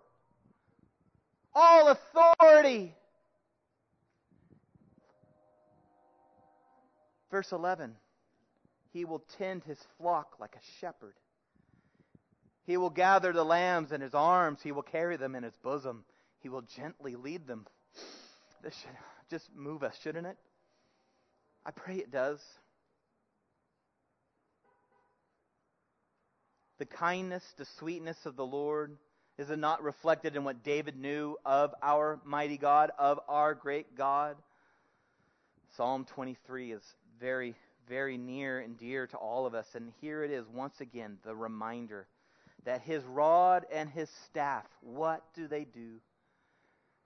[1.55, 2.95] all authority.
[7.31, 7.97] Verse 11
[8.93, 11.15] He will tend his flock like a shepherd.
[12.65, 14.61] He will gather the lambs in his arms.
[14.63, 16.05] He will carry them in his bosom.
[16.41, 17.67] He will gently lead them.
[18.63, 18.91] This should
[19.31, 20.37] just move us, shouldn't it?
[21.67, 22.41] I pray it does.
[26.79, 28.97] The kindness, the sweetness of the Lord,
[29.39, 33.97] is it not reflected in what David knew of our mighty God, of our great
[33.97, 34.37] God?
[35.77, 36.83] Psalm 23 is
[37.19, 37.55] very,
[37.89, 39.75] very near and dear to all of us.
[39.75, 42.07] And here it is once again, the reminder
[42.65, 46.01] that his rod and his staff, what do they do?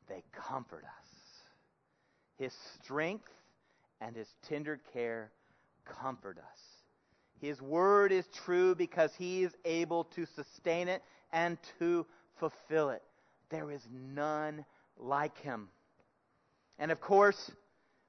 [0.09, 1.09] They comfort us.
[2.39, 3.31] His strength
[4.01, 5.31] and his tender care
[5.85, 6.76] comfort us.
[7.40, 12.07] His word is true because he is able to sustain it and to
[12.38, 13.03] fulfill it.
[13.51, 14.64] There is none
[14.99, 15.68] like him.
[16.79, 17.51] And of course,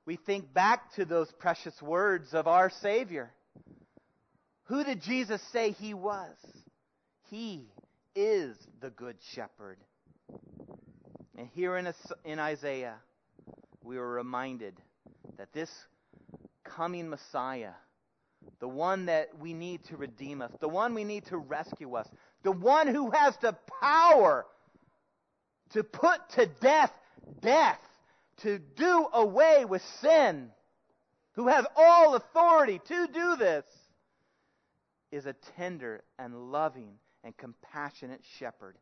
[0.06, 3.32] we think back to those precious words of our Savior.
[4.66, 6.36] Who did Jesus say he was?
[7.30, 7.68] He
[8.16, 9.78] is the good shepherd.
[11.38, 11.94] And here in,
[12.26, 12.96] in Isaiah,
[13.84, 14.74] we are reminded
[15.38, 15.70] that this
[16.64, 17.74] coming Messiah,
[18.60, 22.08] the one that we need to redeem us, the one we need to rescue us,
[22.44, 24.46] the one who has the power
[25.72, 26.92] to put to death
[27.42, 27.80] death,
[28.38, 30.50] to do away with sin,
[31.34, 33.66] who has all authority to do this,
[35.12, 36.92] is a tender and loving
[37.24, 38.76] and compassionate shepherd.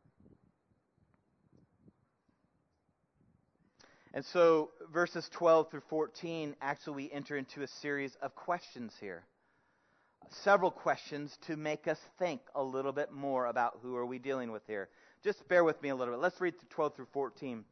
[4.14, 9.24] And so, verses 12 through 14, actually, we enter into a series of questions here.
[10.30, 14.52] Several questions to make us think a little bit more about who are we dealing
[14.52, 14.90] with here.
[15.24, 16.22] Just bear with me a little bit.
[16.22, 17.64] Let's read 12 through 14.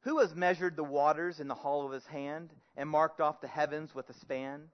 [0.00, 3.48] Who has measured the waters in the hollow of his hand, and marked off the
[3.48, 4.68] heavens with a span,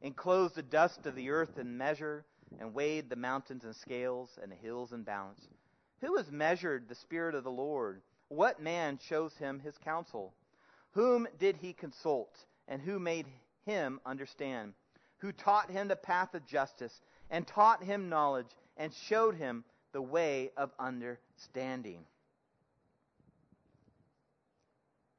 [0.00, 2.24] enclosed the dust of the earth in measure,
[2.58, 5.46] and weighed the mountains in scales, and the hills in balance?
[6.00, 8.00] Who has measured the Spirit of the Lord?
[8.28, 10.32] What man shows him his counsel?
[10.92, 13.26] Whom did he consult, and who made
[13.66, 14.74] him understand?
[15.18, 17.00] Who taught him the path of justice,
[17.30, 22.04] and taught him knowledge, and showed him the way of understanding?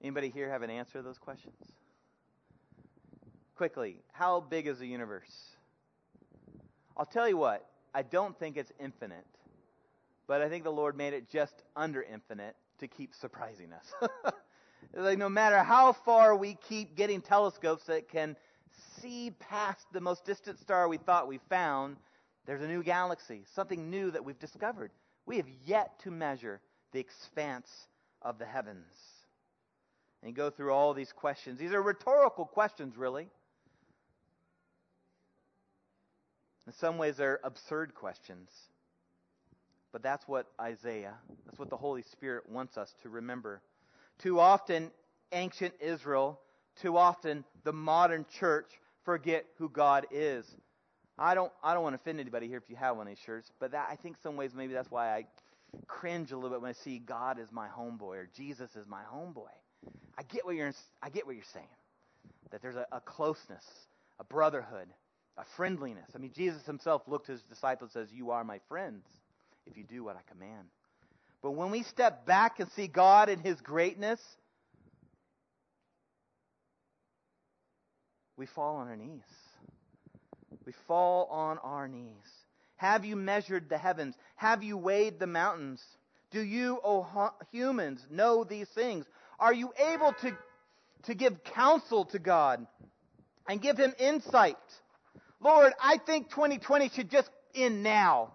[0.02, 1.56] Anybody here have an answer to those questions?
[3.56, 5.50] Quickly, how big is the universe?
[6.96, 9.26] I'll tell you what, I don't think it's infinite,
[10.28, 14.12] but I think the Lord made it just under infinite to keep surprising us.
[14.94, 18.38] like no matter how far we keep getting telescopes that can
[19.02, 21.98] see past the most distant star we thought we found,
[22.46, 24.92] there's a new galaxy, something new that we've discovered.
[25.26, 26.62] We have yet to measure
[26.92, 27.70] the expanse
[28.22, 28.92] of the heavens.
[30.22, 31.60] And go through all these questions.
[31.60, 33.30] These are rhetorical questions, really.
[36.68, 38.50] In some ways, they're absurd questions.
[39.92, 41.16] But that's what Isaiah,
[41.46, 43.62] that's what the Holy Spirit wants us to remember.
[44.20, 44.92] Too often,
[45.32, 46.40] ancient Israel,
[46.82, 48.70] too often, the modern church
[49.04, 50.46] forget who God is.
[51.18, 53.24] I don't, I don't want to offend anybody here if you have one of these
[53.26, 55.26] shirts, but that, I think some ways maybe that's why I
[55.88, 59.02] cringe a little bit when I see God as my homeboy or Jesus as my
[59.14, 59.48] homeboy.
[60.18, 61.66] I get what you're, I get what you're saying.
[62.52, 63.66] That there's a, a closeness,
[64.20, 64.88] a brotherhood,
[65.38, 66.10] a friendliness.
[66.16, 69.06] I mean, Jesus himself looked at his disciples and says, You are my friends
[69.66, 70.68] if you do what I command.
[71.42, 74.20] But when we step back and see God in His greatness,
[78.40, 79.22] we fall on our knees.
[80.66, 82.14] We fall on our knees.
[82.78, 84.16] Have you measured the heavens?
[84.38, 85.84] Have you weighed the mountains?
[86.32, 89.06] Do you, O oh, humans, know these things?
[89.40, 90.38] Are you able to,
[91.04, 92.66] to give counsel to God
[93.46, 94.56] and give Him insight?
[95.42, 98.32] Lord, I think 2020 should just end now.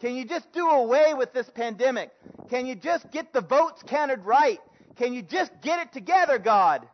[0.00, 2.10] Can you just do away with this pandemic?
[2.50, 4.60] Can you just get the votes counted right?
[4.96, 6.86] Can you just get it together, God?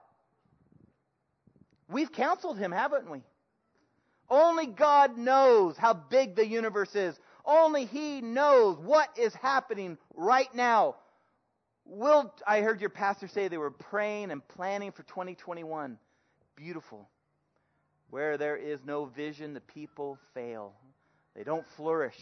[1.91, 3.23] We've counseled him, haven't we?
[4.29, 7.19] Only God knows how big the universe is.
[7.45, 10.97] Only He knows what is happening right now.
[11.85, 15.99] Will, I heard your pastor say they were praying and planning for 2021.
[16.55, 17.09] Beautiful.
[18.11, 20.75] Where there is no vision, the people fail.
[21.35, 22.19] They don't flourish.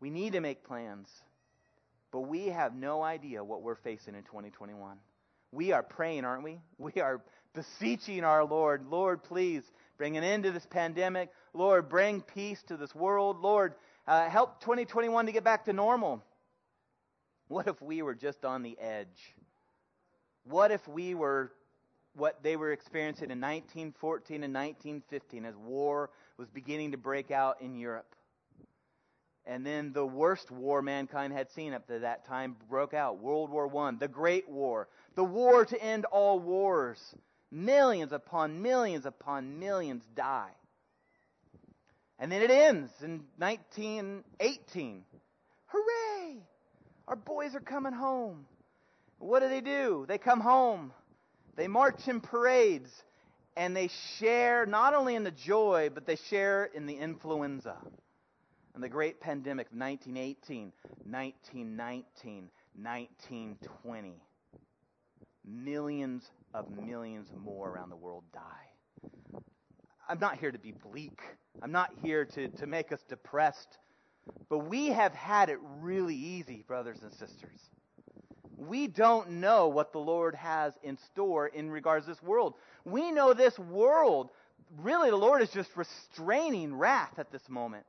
[0.00, 1.08] We need to make plans.
[2.10, 4.96] But we have no idea what we're facing in 2021.
[5.52, 6.60] We are praying, aren't we?
[6.76, 7.22] We are
[7.54, 9.62] beseeching our Lord, Lord, please
[9.96, 11.30] bring an end to this pandemic.
[11.52, 13.40] Lord, bring peace to this world.
[13.40, 13.74] Lord,
[14.06, 16.22] uh, help 2021 to get back to normal.
[17.48, 19.34] What if we were just on the edge?
[20.44, 21.52] What if we were
[22.14, 27.60] what they were experiencing in 1914 and 1915 as war was beginning to break out
[27.60, 28.14] in Europe?
[29.48, 33.48] And then the worst war mankind had seen up to that time broke out World
[33.48, 37.00] War I, the Great War, the war to end all wars.
[37.50, 40.50] Millions upon millions upon millions die.
[42.18, 45.04] And then it ends in 1918.
[45.68, 46.36] Hooray!
[47.06, 48.44] Our boys are coming home.
[49.18, 50.04] What do they do?
[50.06, 50.92] They come home.
[51.56, 52.90] They march in parades.
[53.56, 57.78] And they share not only in the joy, but they share in the influenza
[58.78, 60.72] and the great pandemic of 1918,
[61.04, 62.48] 1919,
[62.80, 64.22] 1920.
[65.44, 66.22] Millions
[66.54, 69.10] of millions more around the world die.
[70.08, 71.18] I'm not here to be bleak.
[71.60, 73.78] I'm not here to, to make us depressed.
[74.48, 77.58] But we have had it really easy, brothers and sisters.
[78.56, 82.54] We don't know what the Lord has in store in regards to this world.
[82.84, 84.30] We know this world,
[84.80, 87.84] really, the Lord is just restraining wrath at this moment.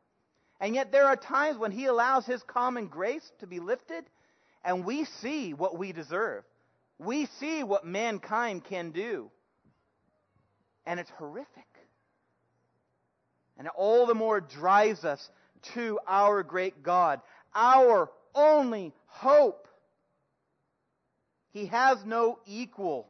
[0.59, 4.03] And yet there are times when He allows His common grace to be lifted,
[4.63, 6.43] and we see what we deserve.
[6.97, 9.31] We see what mankind can do.
[10.85, 11.65] And it's horrific.
[13.57, 15.29] And it all the more drives us
[15.73, 17.21] to our great God,
[17.53, 19.67] our only hope.
[21.51, 23.07] He has no equal.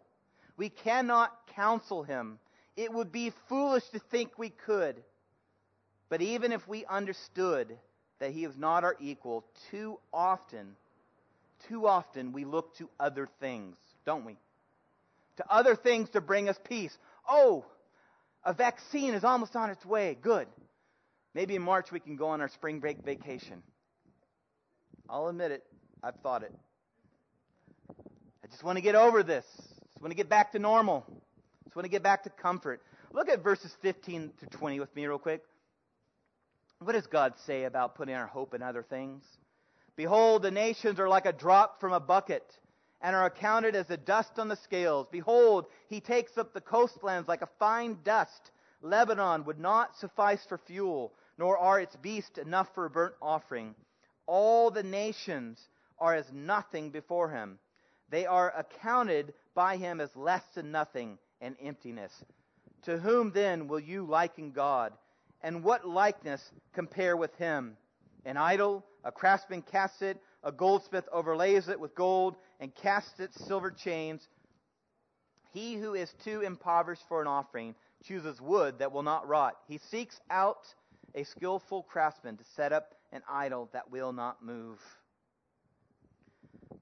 [0.58, 2.40] We cannot counsel him.
[2.76, 5.04] It would be foolish to think we could.
[6.10, 7.78] But even if we understood
[8.20, 10.76] that he is not our equal, too often,
[11.68, 13.76] too often we look to other things.
[14.06, 14.38] don't we?
[15.38, 16.98] To other things to bring us peace.
[17.28, 17.66] Oh,
[18.44, 20.18] a vaccine is almost on its way.
[20.20, 20.48] Good.
[21.34, 23.62] Maybe in March we can go on our spring break vacation.
[25.10, 25.64] I'll admit it.
[26.04, 26.54] I've thought it.
[28.44, 29.46] I just want to get over this.
[29.58, 31.06] I just want to get back to normal.
[31.08, 32.82] I just want to get back to comfort.
[33.12, 35.44] Look at verses 15 to 20 with me, real quick.
[36.80, 39.24] What does God say about putting our hope in other things?
[39.98, 42.58] Behold, the nations are like a drop from a bucket
[43.02, 45.06] and are accounted as the dust on the scales.
[45.12, 48.52] Behold, he takes up the coastlands like a fine dust.
[48.82, 53.76] Lebanon would not suffice for fuel, nor are its beasts enough for a burnt offering.
[54.26, 55.60] All the nations
[55.98, 57.60] are as nothing before him.
[58.10, 62.14] They are accounted by him as less than nothing and emptiness.
[62.84, 64.94] To whom then will you liken God?
[65.42, 67.78] And what likeness compare with him?
[68.26, 73.44] An idol, a craftsman casts it, a goldsmith overlays it with gold and casts its
[73.46, 74.28] silver chains.
[75.54, 79.56] He who is too impoverished for an offering chooses wood that will not rot.
[79.68, 80.74] He seeks out
[81.16, 84.80] a skillful craftsman to set up an idol that will not move.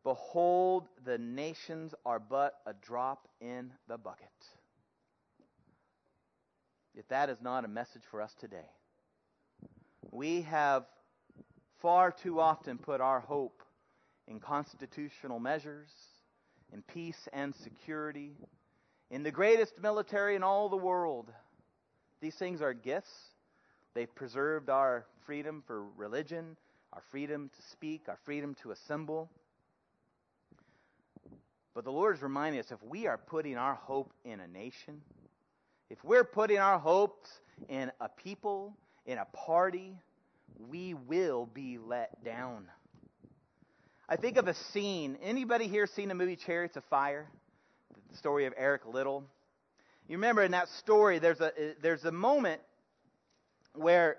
[0.03, 4.27] Behold, the nations are but a drop in the bucket.
[6.97, 8.65] If that is not a message for us today,
[10.09, 10.83] we have
[11.79, 13.61] far too often put our hope
[14.27, 15.89] in constitutional measures,
[16.73, 18.31] in peace and security,
[19.11, 21.31] in the greatest military in all the world.
[22.19, 23.13] These things are gifts.
[23.93, 26.57] They've preserved our freedom for religion,
[26.93, 29.29] our freedom to speak, our freedom to assemble.
[31.75, 35.03] But the Lord is reminding us if we are putting our hope in a nation,
[35.89, 37.29] if we're putting our hopes
[37.69, 38.75] in a people,
[39.05, 39.95] in a party,
[40.69, 42.65] we will be let down.
[44.09, 45.17] I think of a scene.
[45.21, 47.27] Anybody here seen the movie Chariots of Fire?
[48.11, 49.23] The story of Eric Liddell.
[50.07, 52.61] You remember in that story, there's a there's a moment
[53.73, 54.17] where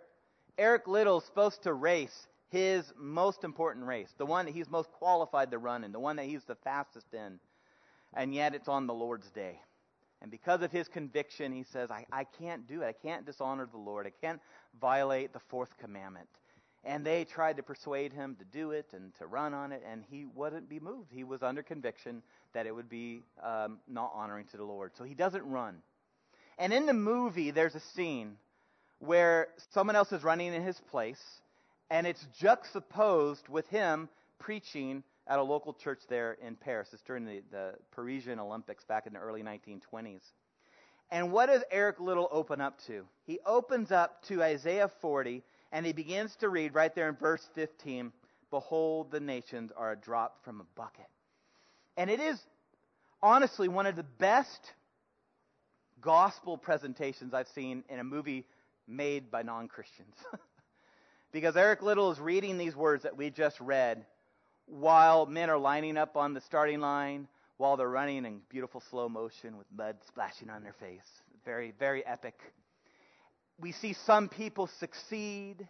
[0.58, 5.50] Eric is supposed to race his most important race, the one that he's most qualified
[5.50, 7.38] to run in, the one that he's the fastest in,
[8.14, 9.60] and yet it's on the Lord's day.
[10.20, 12.86] And because of his conviction, he says, I, I can't do it.
[12.86, 14.06] I can't dishonor the Lord.
[14.06, 14.40] I can't
[14.80, 16.28] violate the fourth commandment.
[16.84, 20.04] And they tried to persuade him to do it and to run on it, and
[20.10, 21.10] he wouldn't be moved.
[21.12, 24.92] He was under conviction that it would be um, not honoring to the Lord.
[24.96, 25.76] So he doesn't run.
[26.58, 28.36] And in the movie, there's a scene
[29.00, 31.22] where someone else is running in his place,
[31.90, 34.08] and it's juxtaposed with him
[34.38, 36.88] preaching at a local church there in Paris.
[36.92, 40.22] It's during the, the Parisian Olympics back in the early 1920s.
[41.10, 43.04] And what does Eric Liddell open up to?
[43.24, 47.46] He opens up to Isaiah 40, and he begins to read right there in verse
[47.54, 48.12] 15
[48.50, 51.04] Behold, the nations are a drop from a bucket.
[51.98, 52.40] And it is
[53.22, 54.72] honestly one of the best
[56.00, 58.46] gospel presentations I've seen in a movie
[58.86, 60.14] made by non Christians.
[61.32, 64.06] because Eric Liddell is reading these words that we just read
[64.68, 69.08] while men are lining up on the starting line, while they're running in beautiful slow
[69.08, 71.08] motion with mud splashing on their face.
[71.44, 72.34] Very, very epic.
[73.60, 75.66] We see some people succeed.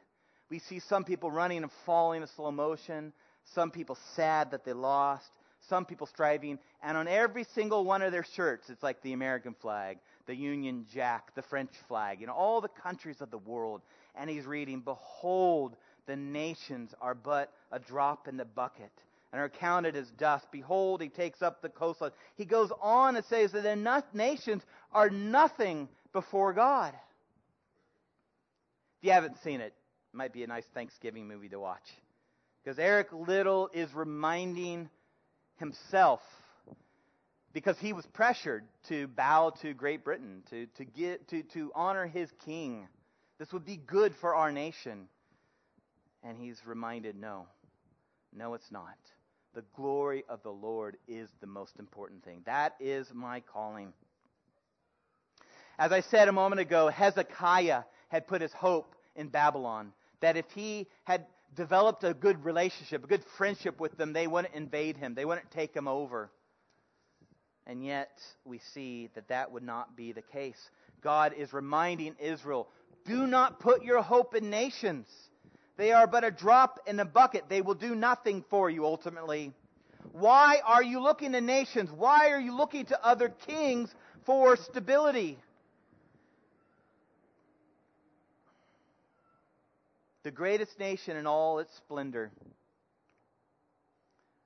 [0.50, 3.12] We see some people running and falling in slow motion.
[3.54, 5.30] Some people sad that they lost.
[5.68, 6.58] Some people striving.
[6.82, 10.86] And on every single one of their shirts, it's like the American flag, the Union
[10.92, 13.80] Jack, the French flag, you know, all the countries of the world.
[14.14, 15.76] And he's reading, Behold,
[16.08, 18.90] the nations are but a drop in the bucket
[19.32, 20.46] and are counted as dust.
[20.50, 22.12] Behold, he takes up the coastline.
[22.34, 26.94] He goes on and says that the nations are nothing before God.
[29.00, 29.74] If you haven't seen it,
[30.12, 31.86] it might be a nice Thanksgiving movie to watch.
[32.64, 34.88] Because Eric Liddell is reminding
[35.56, 36.20] himself,
[37.52, 42.06] because he was pressured to bow to Great Britain, to, to, get, to, to honor
[42.06, 42.88] his king.
[43.38, 45.08] This would be good for our nation.
[46.22, 47.46] And he's reminded no,
[48.34, 48.96] no, it's not.
[49.54, 52.42] The glory of the Lord is the most important thing.
[52.44, 53.92] That is my calling.
[55.78, 59.92] As I said a moment ago, Hezekiah had put his hope in Babylon.
[60.20, 64.54] That if he had developed a good relationship, a good friendship with them, they wouldn't
[64.54, 66.30] invade him, they wouldn't take him over.
[67.66, 68.10] And yet,
[68.44, 70.58] we see that that would not be the case.
[71.02, 72.68] God is reminding Israel
[73.04, 75.06] do not put your hope in nations.
[75.78, 77.44] They are but a drop in the bucket.
[77.48, 79.52] They will do nothing for you ultimately.
[80.12, 81.90] Why are you looking to nations?
[81.90, 83.94] Why are you looking to other kings
[84.26, 85.38] for stability?
[90.24, 92.32] The greatest nation in all its splendor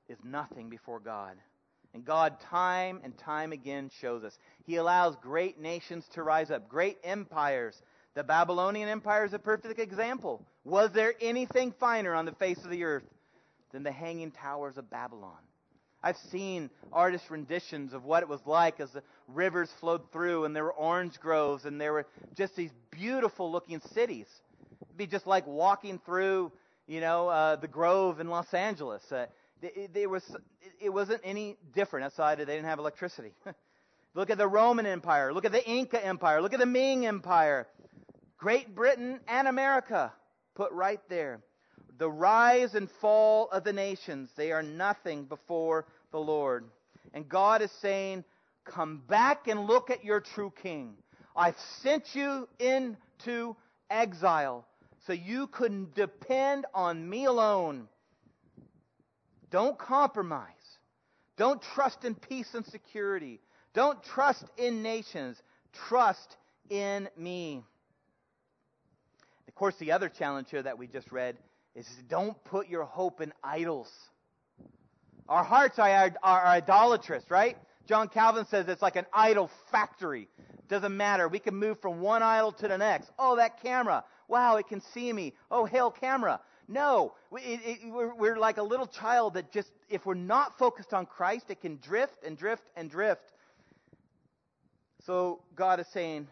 [0.09, 1.37] is nothing before God.
[1.95, 4.39] And God, time and time again, shows us.
[4.64, 7.80] He allows great nations to rise up, great empires.
[8.14, 10.44] The Babylonian Empire is a perfect example.
[10.64, 13.08] Was there anything finer on the face of the earth
[13.72, 15.38] than the hanging towers of Babylon?
[16.02, 20.54] I've seen artist renditions of what it was like as the rivers flowed through and
[20.54, 22.06] there were orange groves and there were
[22.36, 24.26] just these beautiful looking cities.
[24.82, 26.52] It'd be just like walking through,
[26.86, 29.02] you know, uh, the Grove in Los Angeles.
[29.10, 29.26] Uh,
[29.62, 30.24] it, was,
[30.80, 33.32] it wasn't any different outside of they didn't have electricity.
[34.14, 35.32] Look at the Roman Empire.
[35.32, 36.42] Look at the Inca Empire.
[36.42, 37.68] Look at the Ming Empire.
[38.43, 40.12] Great Britain and America
[40.57, 41.38] put right there.
[41.99, 46.64] The rise and fall of the nations, they are nothing before the Lord.
[47.14, 48.24] And God is saying,
[48.64, 50.95] Come back and look at your true king.
[51.36, 53.55] I've sent you into
[53.88, 54.66] exile
[55.07, 57.86] so you can depend on me alone.
[59.53, 60.49] Don't compromise.
[61.36, 63.38] Don't trust in peace and security.
[63.72, 65.40] Don't trust in nations.
[65.72, 66.36] Trust
[66.70, 67.62] in me.
[69.62, 71.36] Course, the other challenge here that we just read
[71.76, 73.88] is don't put your hope in idols.
[75.28, 77.56] Our hearts are, are, are idolatrous, right?
[77.86, 80.26] John Calvin says it's like an idol factory.
[80.66, 81.28] Doesn't matter.
[81.28, 83.12] We can move from one idol to the next.
[83.20, 84.02] Oh, that camera.
[84.26, 85.32] Wow, it can see me.
[85.48, 86.40] Oh, hail camera.
[86.66, 90.92] No, it, it, we're, we're like a little child that just, if we're not focused
[90.92, 93.32] on Christ, it can drift and drift and drift.
[95.06, 96.26] So God is saying,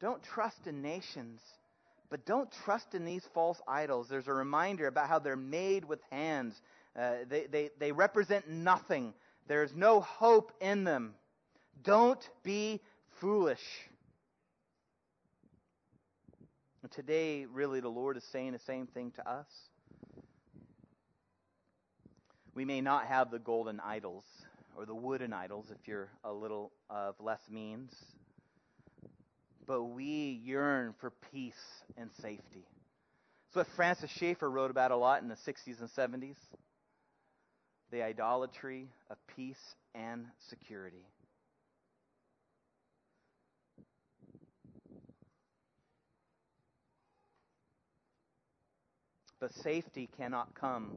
[0.00, 1.40] don't trust in nations,
[2.10, 4.08] but don't trust in these false idols.
[4.08, 6.60] There's a reminder about how they're made with hands.
[6.98, 9.12] Uh, they, they, they represent nothing.
[9.48, 11.14] There's no hope in them.
[11.82, 12.80] Don't be
[13.20, 13.64] foolish.
[16.82, 19.46] And today, really, the Lord is saying the same thing to us.
[22.54, 24.24] We may not have the golden idols
[24.76, 27.92] or the wooden idols if you're a little of less means,
[29.66, 31.54] but we yearn for peace
[31.96, 32.64] and safety.
[33.54, 36.36] That's what Francis Schaeffer wrote about a lot in the 60s and 70s
[37.92, 41.06] the idolatry of peace and security.
[49.38, 50.96] But safety cannot come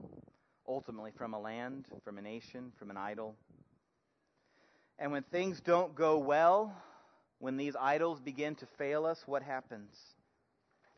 [0.68, 3.36] ultimately from a land, from a nation, from an idol.
[4.98, 6.74] And when things don't go well,
[7.40, 9.96] when these idols begin to fail us, what happens?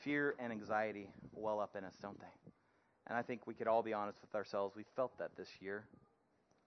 [0.03, 2.51] Fear and anxiety well up in us, don't they?
[3.07, 4.75] And I think we could all be honest with ourselves.
[4.75, 5.85] We felt that this year.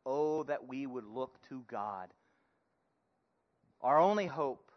[0.07, 2.09] Oh, that we would look to God.
[3.81, 4.71] Our only hope,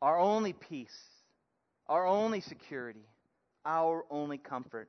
[0.00, 0.98] our only peace,
[1.86, 3.06] our only security,
[3.66, 4.88] our only comfort.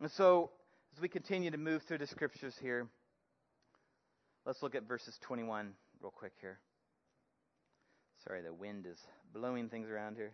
[0.00, 0.50] And so,
[0.94, 2.86] as we continue to move through the scriptures here,
[4.46, 6.58] let's look at verses 21 real quick here.
[8.24, 8.98] Sorry, the wind is
[9.32, 10.32] blowing things around here.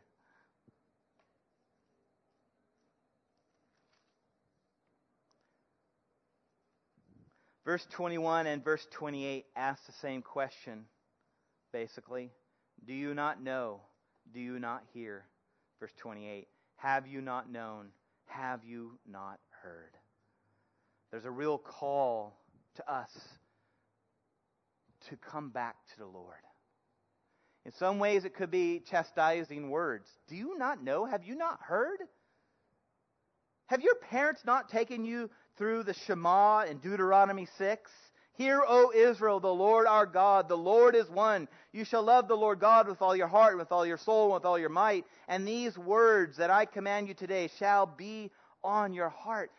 [7.65, 10.85] Verse 21 and verse 28 ask the same question,
[11.73, 12.31] basically.
[12.87, 13.81] Do you not know?
[14.33, 15.25] Do you not hear?
[15.81, 17.89] Verse 28 Have you not known?
[18.27, 19.97] Have you not heard?
[21.11, 22.37] There's a real call
[22.77, 23.11] to us
[25.09, 26.35] to come back to the Lord.
[27.67, 30.09] In some ways, it could be chastising words.
[30.29, 31.07] Do you not know?
[31.07, 31.99] Have you not heard?
[33.67, 37.91] Have your parents not taken you through the Shema in Deuteronomy 6?
[38.37, 41.49] Hear, O Israel, the Lord our God, the Lord is one.
[41.73, 44.35] You shall love the Lord God with all your heart, with all your soul, and
[44.35, 45.07] with all your might.
[45.29, 49.53] And these words that I command you today shall be on your heart.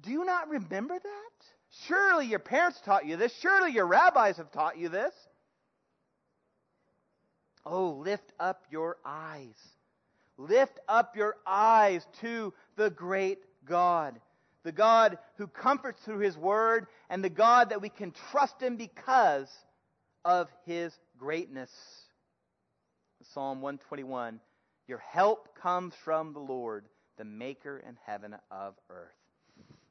[0.00, 1.46] Do you not remember that?
[1.86, 3.34] Surely your parents taught you this.
[3.40, 5.12] Surely your rabbis have taught you this.
[7.66, 9.56] Oh, lift up your eyes.
[10.38, 14.20] Lift up your eyes to the great God.
[14.62, 18.76] The God who comforts through His Word, and the God that we can trust in
[18.76, 19.50] because
[20.24, 21.70] of His greatness.
[23.32, 24.40] Psalm 121
[24.86, 26.84] Your help comes from the Lord,
[27.16, 29.10] the Maker and heaven of earth.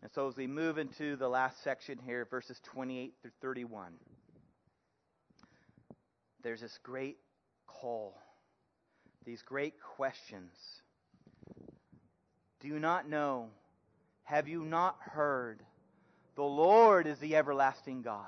[0.02, 3.94] And so, as we move into the last section here, verses 28 through 31,
[6.44, 7.18] there's this great
[7.68, 8.16] call,
[9.26, 10.52] these great questions.
[12.62, 13.50] Do you not know?
[14.24, 15.60] Have you not heard?
[16.36, 18.26] The Lord is the everlasting God,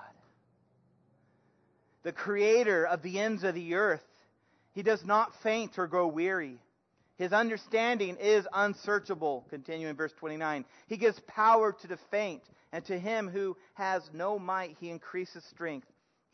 [2.04, 4.06] the creator of the ends of the earth.
[4.74, 6.60] He does not faint or grow weary.
[7.18, 9.46] His understanding is unsearchable.
[9.50, 10.66] Continuing verse 29.
[10.88, 15.44] He gives power to the faint and to him who has no might he increases
[15.46, 15.88] strength.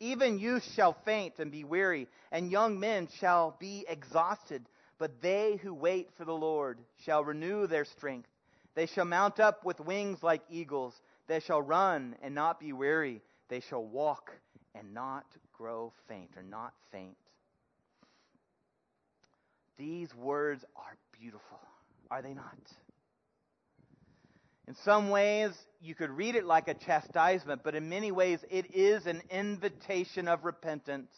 [0.04, 4.62] Even youth shall faint and be weary, and young men shall be exhausted.
[4.98, 8.28] But they who wait for the Lord shall renew their strength.
[8.74, 11.00] They shall mount up with wings like eagles.
[11.26, 13.22] They shall run and not be weary.
[13.48, 14.30] They shall walk
[14.74, 15.24] and not
[15.54, 17.16] grow faint or not faint.
[19.78, 21.60] These words are beautiful,
[22.10, 22.58] are they not?
[24.66, 28.74] In some ways, you could read it like a chastisement, but in many ways, it
[28.74, 31.12] is an invitation of repentance.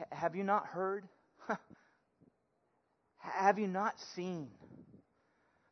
[0.00, 1.06] H- have you not heard?
[3.18, 4.48] have you not seen?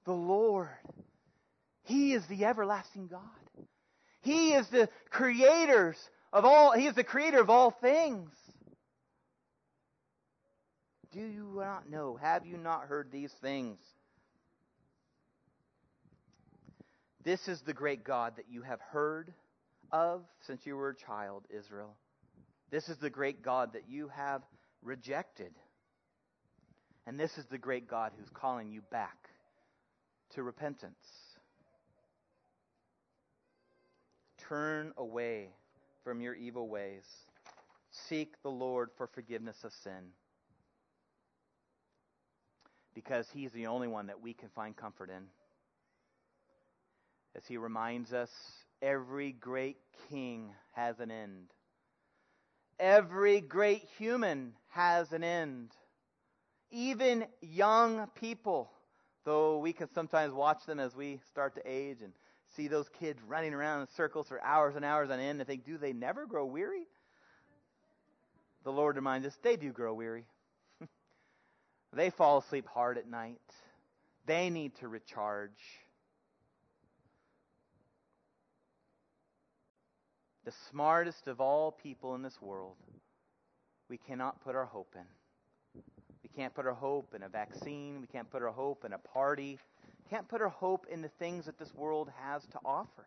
[0.04, 0.68] The Lord,
[1.84, 3.20] He is the everlasting God.
[4.20, 5.96] He is the creators
[6.34, 8.30] of all, He is the creator of all things.
[11.12, 12.16] Do you not know?
[12.16, 13.78] Have you not heard these things?
[17.28, 19.34] This is the great God that you have heard
[19.92, 21.94] of since you were a child, Israel.
[22.70, 24.40] This is the great God that you have
[24.80, 25.52] rejected.
[27.06, 29.28] And this is the great God who's calling you back
[30.36, 30.96] to repentance.
[34.48, 35.50] Turn away
[36.04, 37.04] from your evil ways.
[37.90, 40.14] Seek the Lord for forgiveness of sin.
[42.94, 45.24] Because He's the only one that we can find comfort in
[47.38, 48.30] as he reminds us
[48.82, 49.76] every great
[50.10, 51.46] king has an end.
[52.80, 55.70] Every great human has an end.
[56.72, 58.70] Even young people,
[59.24, 62.12] though we can sometimes watch them as we start to age and
[62.56, 65.64] see those kids running around in circles for hours and hours on end and think,
[65.64, 66.88] do they never grow weary?
[68.64, 70.24] The Lord reminds us they do grow weary.
[71.92, 73.40] they fall asleep hard at night.
[74.26, 75.52] They need to recharge.
[80.48, 82.76] The smartest of all people in this world,
[83.90, 85.82] we cannot put our hope in.
[86.22, 88.00] We can't put our hope in a vaccine.
[88.00, 89.58] We can't put our hope in a party.
[90.02, 93.06] We can't put our hope in the things that this world has to offer.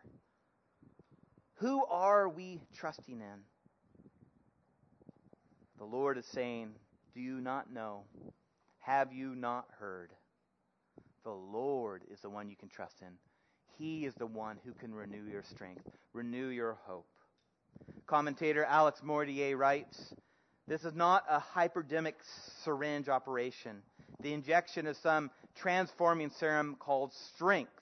[1.54, 3.40] Who are we trusting in?
[5.78, 6.70] The Lord is saying,
[7.12, 8.04] Do you not know?
[8.78, 10.12] Have you not heard?
[11.24, 13.14] The Lord is the one you can trust in.
[13.78, 17.06] He is the one who can renew your strength, renew your hope.
[18.12, 20.12] Commentator Alex Motyer writes
[20.68, 22.16] This is not a hypodermic
[22.62, 23.78] syringe operation,
[24.20, 27.72] the injection of some transforming serum called strength.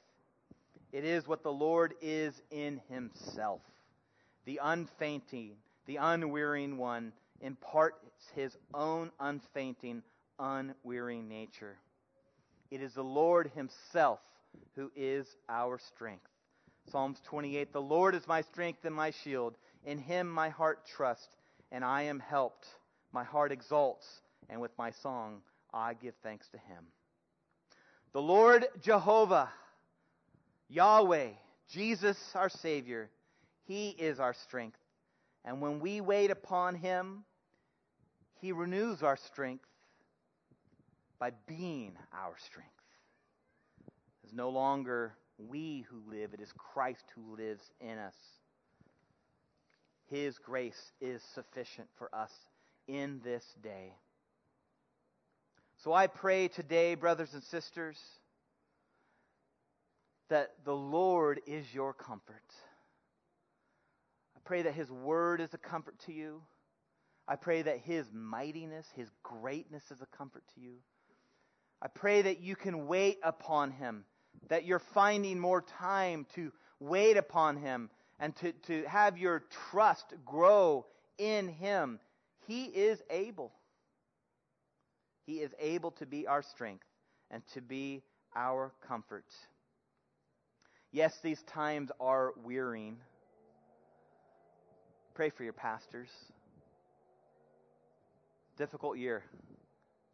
[0.92, 3.60] It is what the Lord is in Himself.
[4.44, 5.56] The unfainting,
[5.86, 7.98] the unwearying one imparts
[8.36, 10.00] His own unfainting,
[10.38, 11.76] unwearying nature.
[12.70, 14.20] It is the Lord Himself
[14.76, 16.28] who is our strength.
[16.88, 19.56] Psalms 28 The Lord is my strength and my shield.
[19.84, 21.28] In him my heart trusts,
[21.72, 22.66] and I am helped.
[23.12, 24.06] My heart exalts,
[24.48, 26.84] and with my song I give thanks to him.
[28.12, 29.50] The Lord Jehovah,
[30.68, 31.30] Yahweh,
[31.68, 33.10] Jesus our Savior,
[33.66, 34.78] he is our strength.
[35.44, 37.24] And when we wait upon him,
[38.40, 39.64] he renews our strength
[41.18, 42.70] by being our strength.
[44.24, 48.14] It's no longer we who live, it is Christ who lives in us.
[50.10, 52.32] His grace is sufficient for us
[52.88, 53.94] in this day.
[55.84, 57.96] So I pray today, brothers and sisters,
[60.28, 62.42] that the Lord is your comfort.
[64.36, 66.42] I pray that His word is a comfort to you.
[67.28, 70.74] I pray that His mightiness, His greatness is a comfort to you.
[71.80, 74.04] I pray that you can wait upon Him,
[74.48, 77.90] that you're finding more time to wait upon Him
[78.20, 80.86] and to, to have your trust grow
[81.18, 81.98] in Him.
[82.46, 83.50] He is able.
[85.26, 86.84] He is able to be our strength
[87.30, 88.02] and to be
[88.36, 89.24] our comfort.
[90.92, 92.98] Yes, these times are wearying.
[95.14, 96.08] Pray for your pastors.
[98.58, 99.22] Difficult year,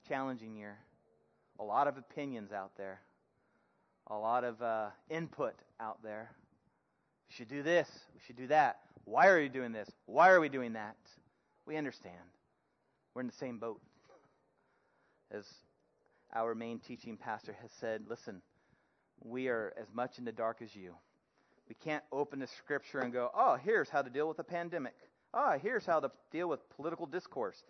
[0.09, 0.78] challenging year.
[1.59, 3.00] A lot of opinions out there,
[4.09, 6.30] a lot of uh, input out there.
[7.28, 7.88] We should do this.
[8.14, 8.78] We should do that.
[9.04, 9.88] Why are you doing this?
[10.06, 10.96] Why are we doing that?
[11.66, 12.14] We understand.
[13.14, 13.80] We're in the same boat.
[15.30, 15.44] As
[16.34, 18.42] our main teaching pastor has said, listen,
[19.24, 20.94] we are as much in the dark as you.
[21.68, 24.94] We can't open the scripture and go, oh, here's how to deal with a pandemic.
[25.34, 27.62] Oh, here's how to deal with political discourse.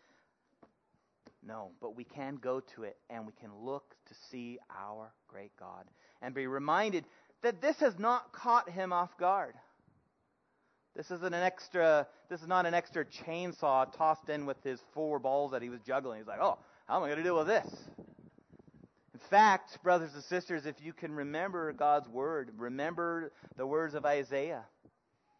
[1.46, 5.52] No, but we can go to it and we can look to see our great
[5.58, 5.84] God
[6.20, 7.04] and be reminded
[7.42, 9.54] that this has not caught him off guard.
[10.96, 15.18] This isn't an extra, this is not an extra chainsaw tossed in with his four
[15.18, 16.18] balls that he was juggling.
[16.18, 17.66] He's like, oh, how am I going to deal with this?
[19.12, 24.06] In fact, brothers and sisters, if you can remember God's word, remember the words of
[24.06, 24.64] Isaiah.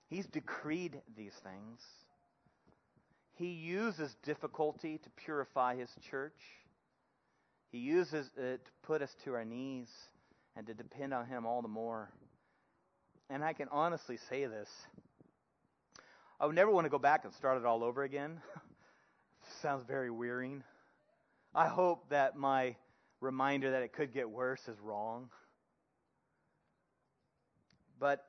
[0.09, 1.81] He's decreed these things.
[3.35, 6.41] He uses difficulty to purify his church.
[7.71, 9.89] He uses it to put us to our knees
[10.57, 12.11] and to depend on him all the more.
[13.29, 14.69] And I can honestly say this
[16.39, 18.41] I would never want to go back and start it all over again.
[19.63, 20.63] Sounds very wearying.
[21.55, 22.77] I hope that my
[23.21, 25.31] reminder that it could get worse is wrong.
[27.99, 28.25] But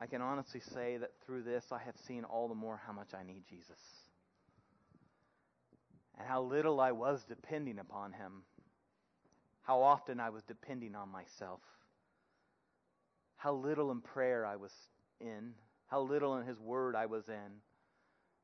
[0.00, 3.10] I can honestly say that through this I have seen all the more how much
[3.12, 3.78] I need Jesus.
[6.18, 8.44] And how little I was depending upon him.
[9.62, 11.60] How often I was depending on myself.
[13.36, 14.72] How little in prayer I was
[15.20, 15.54] in
[15.92, 17.34] how little in His Word I was in,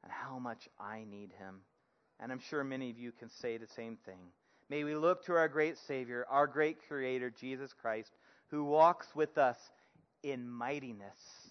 [0.02, 1.62] and how much I need Him.
[2.20, 4.20] And I'm sure many of you can say the same thing.
[4.68, 8.12] May we look to our great Savior, our great Creator, Jesus Christ,
[8.48, 9.56] who walks with us
[10.22, 11.48] in mightiness,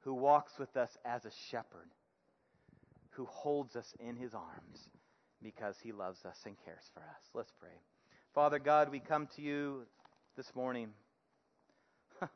[0.00, 1.90] who walks with us as a shepherd,
[3.10, 4.88] who holds us in His arms
[5.42, 7.28] because He loves us and cares for us.
[7.34, 7.82] Let's pray.
[8.38, 9.82] Father God, we come to you
[10.36, 10.90] this morning,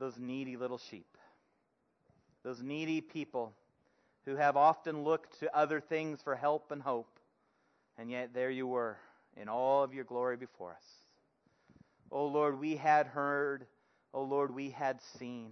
[0.00, 1.18] those needy little sheep
[2.42, 3.52] those needy people
[4.24, 7.18] who have often looked to other things for help and hope.
[7.98, 8.96] And yet there you were
[9.36, 10.86] in all of your glory before us.
[12.10, 13.66] Oh Lord, we had heard.
[14.14, 15.50] Oh Lord, we had seen.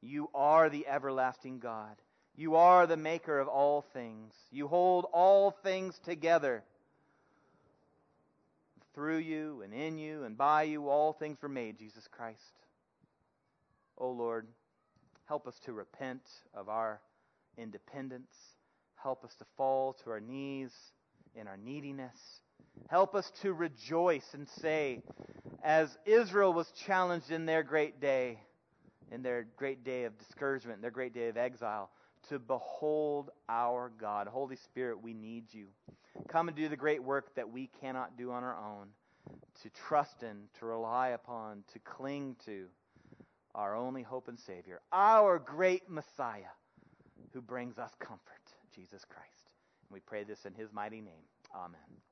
[0.00, 1.96] You are the everlasting God.
[2.34, 4.32] You are the maker of all things.
[4.50, 6.64] You hold all things together.
[8.94, 12.40] Through you and in you and by you, all things were made, Jesus Christ.
[13.96, 14.46] Oh Lord,
[15.28, 16.22] Help us to repent
[16.54, 17.02] of our
[17.58, 18.32] independence.
[18.96, 20.70] Help us to fall to our knees
[21.34, 22.16] in our neediness.
[22.88, 25.02] Help us to rejoice and say,
[25.62, 28.40] as Israel was challenged in their great day,
[29.12, 31.90] in their great day of discouragement, their great day of exile,
[32.28, 34.26] to behold our God.
[34.28, 35.66] Holy Spirit, we need you.
[36.28, 38.88] Come and do the great work that we cannot do on our own,
[39.62, 42.66] to trust in, to rely upon, to cling to
[43.54, 46.54] our only hope and Savior, our great Messiah
[47.32, 48.20] who brings us comfort,
[48.74, 49.50] Jesus Christ.
[49.88, 51.24] And we pray this in his mighty name.
[51.54, 52.07] Amen.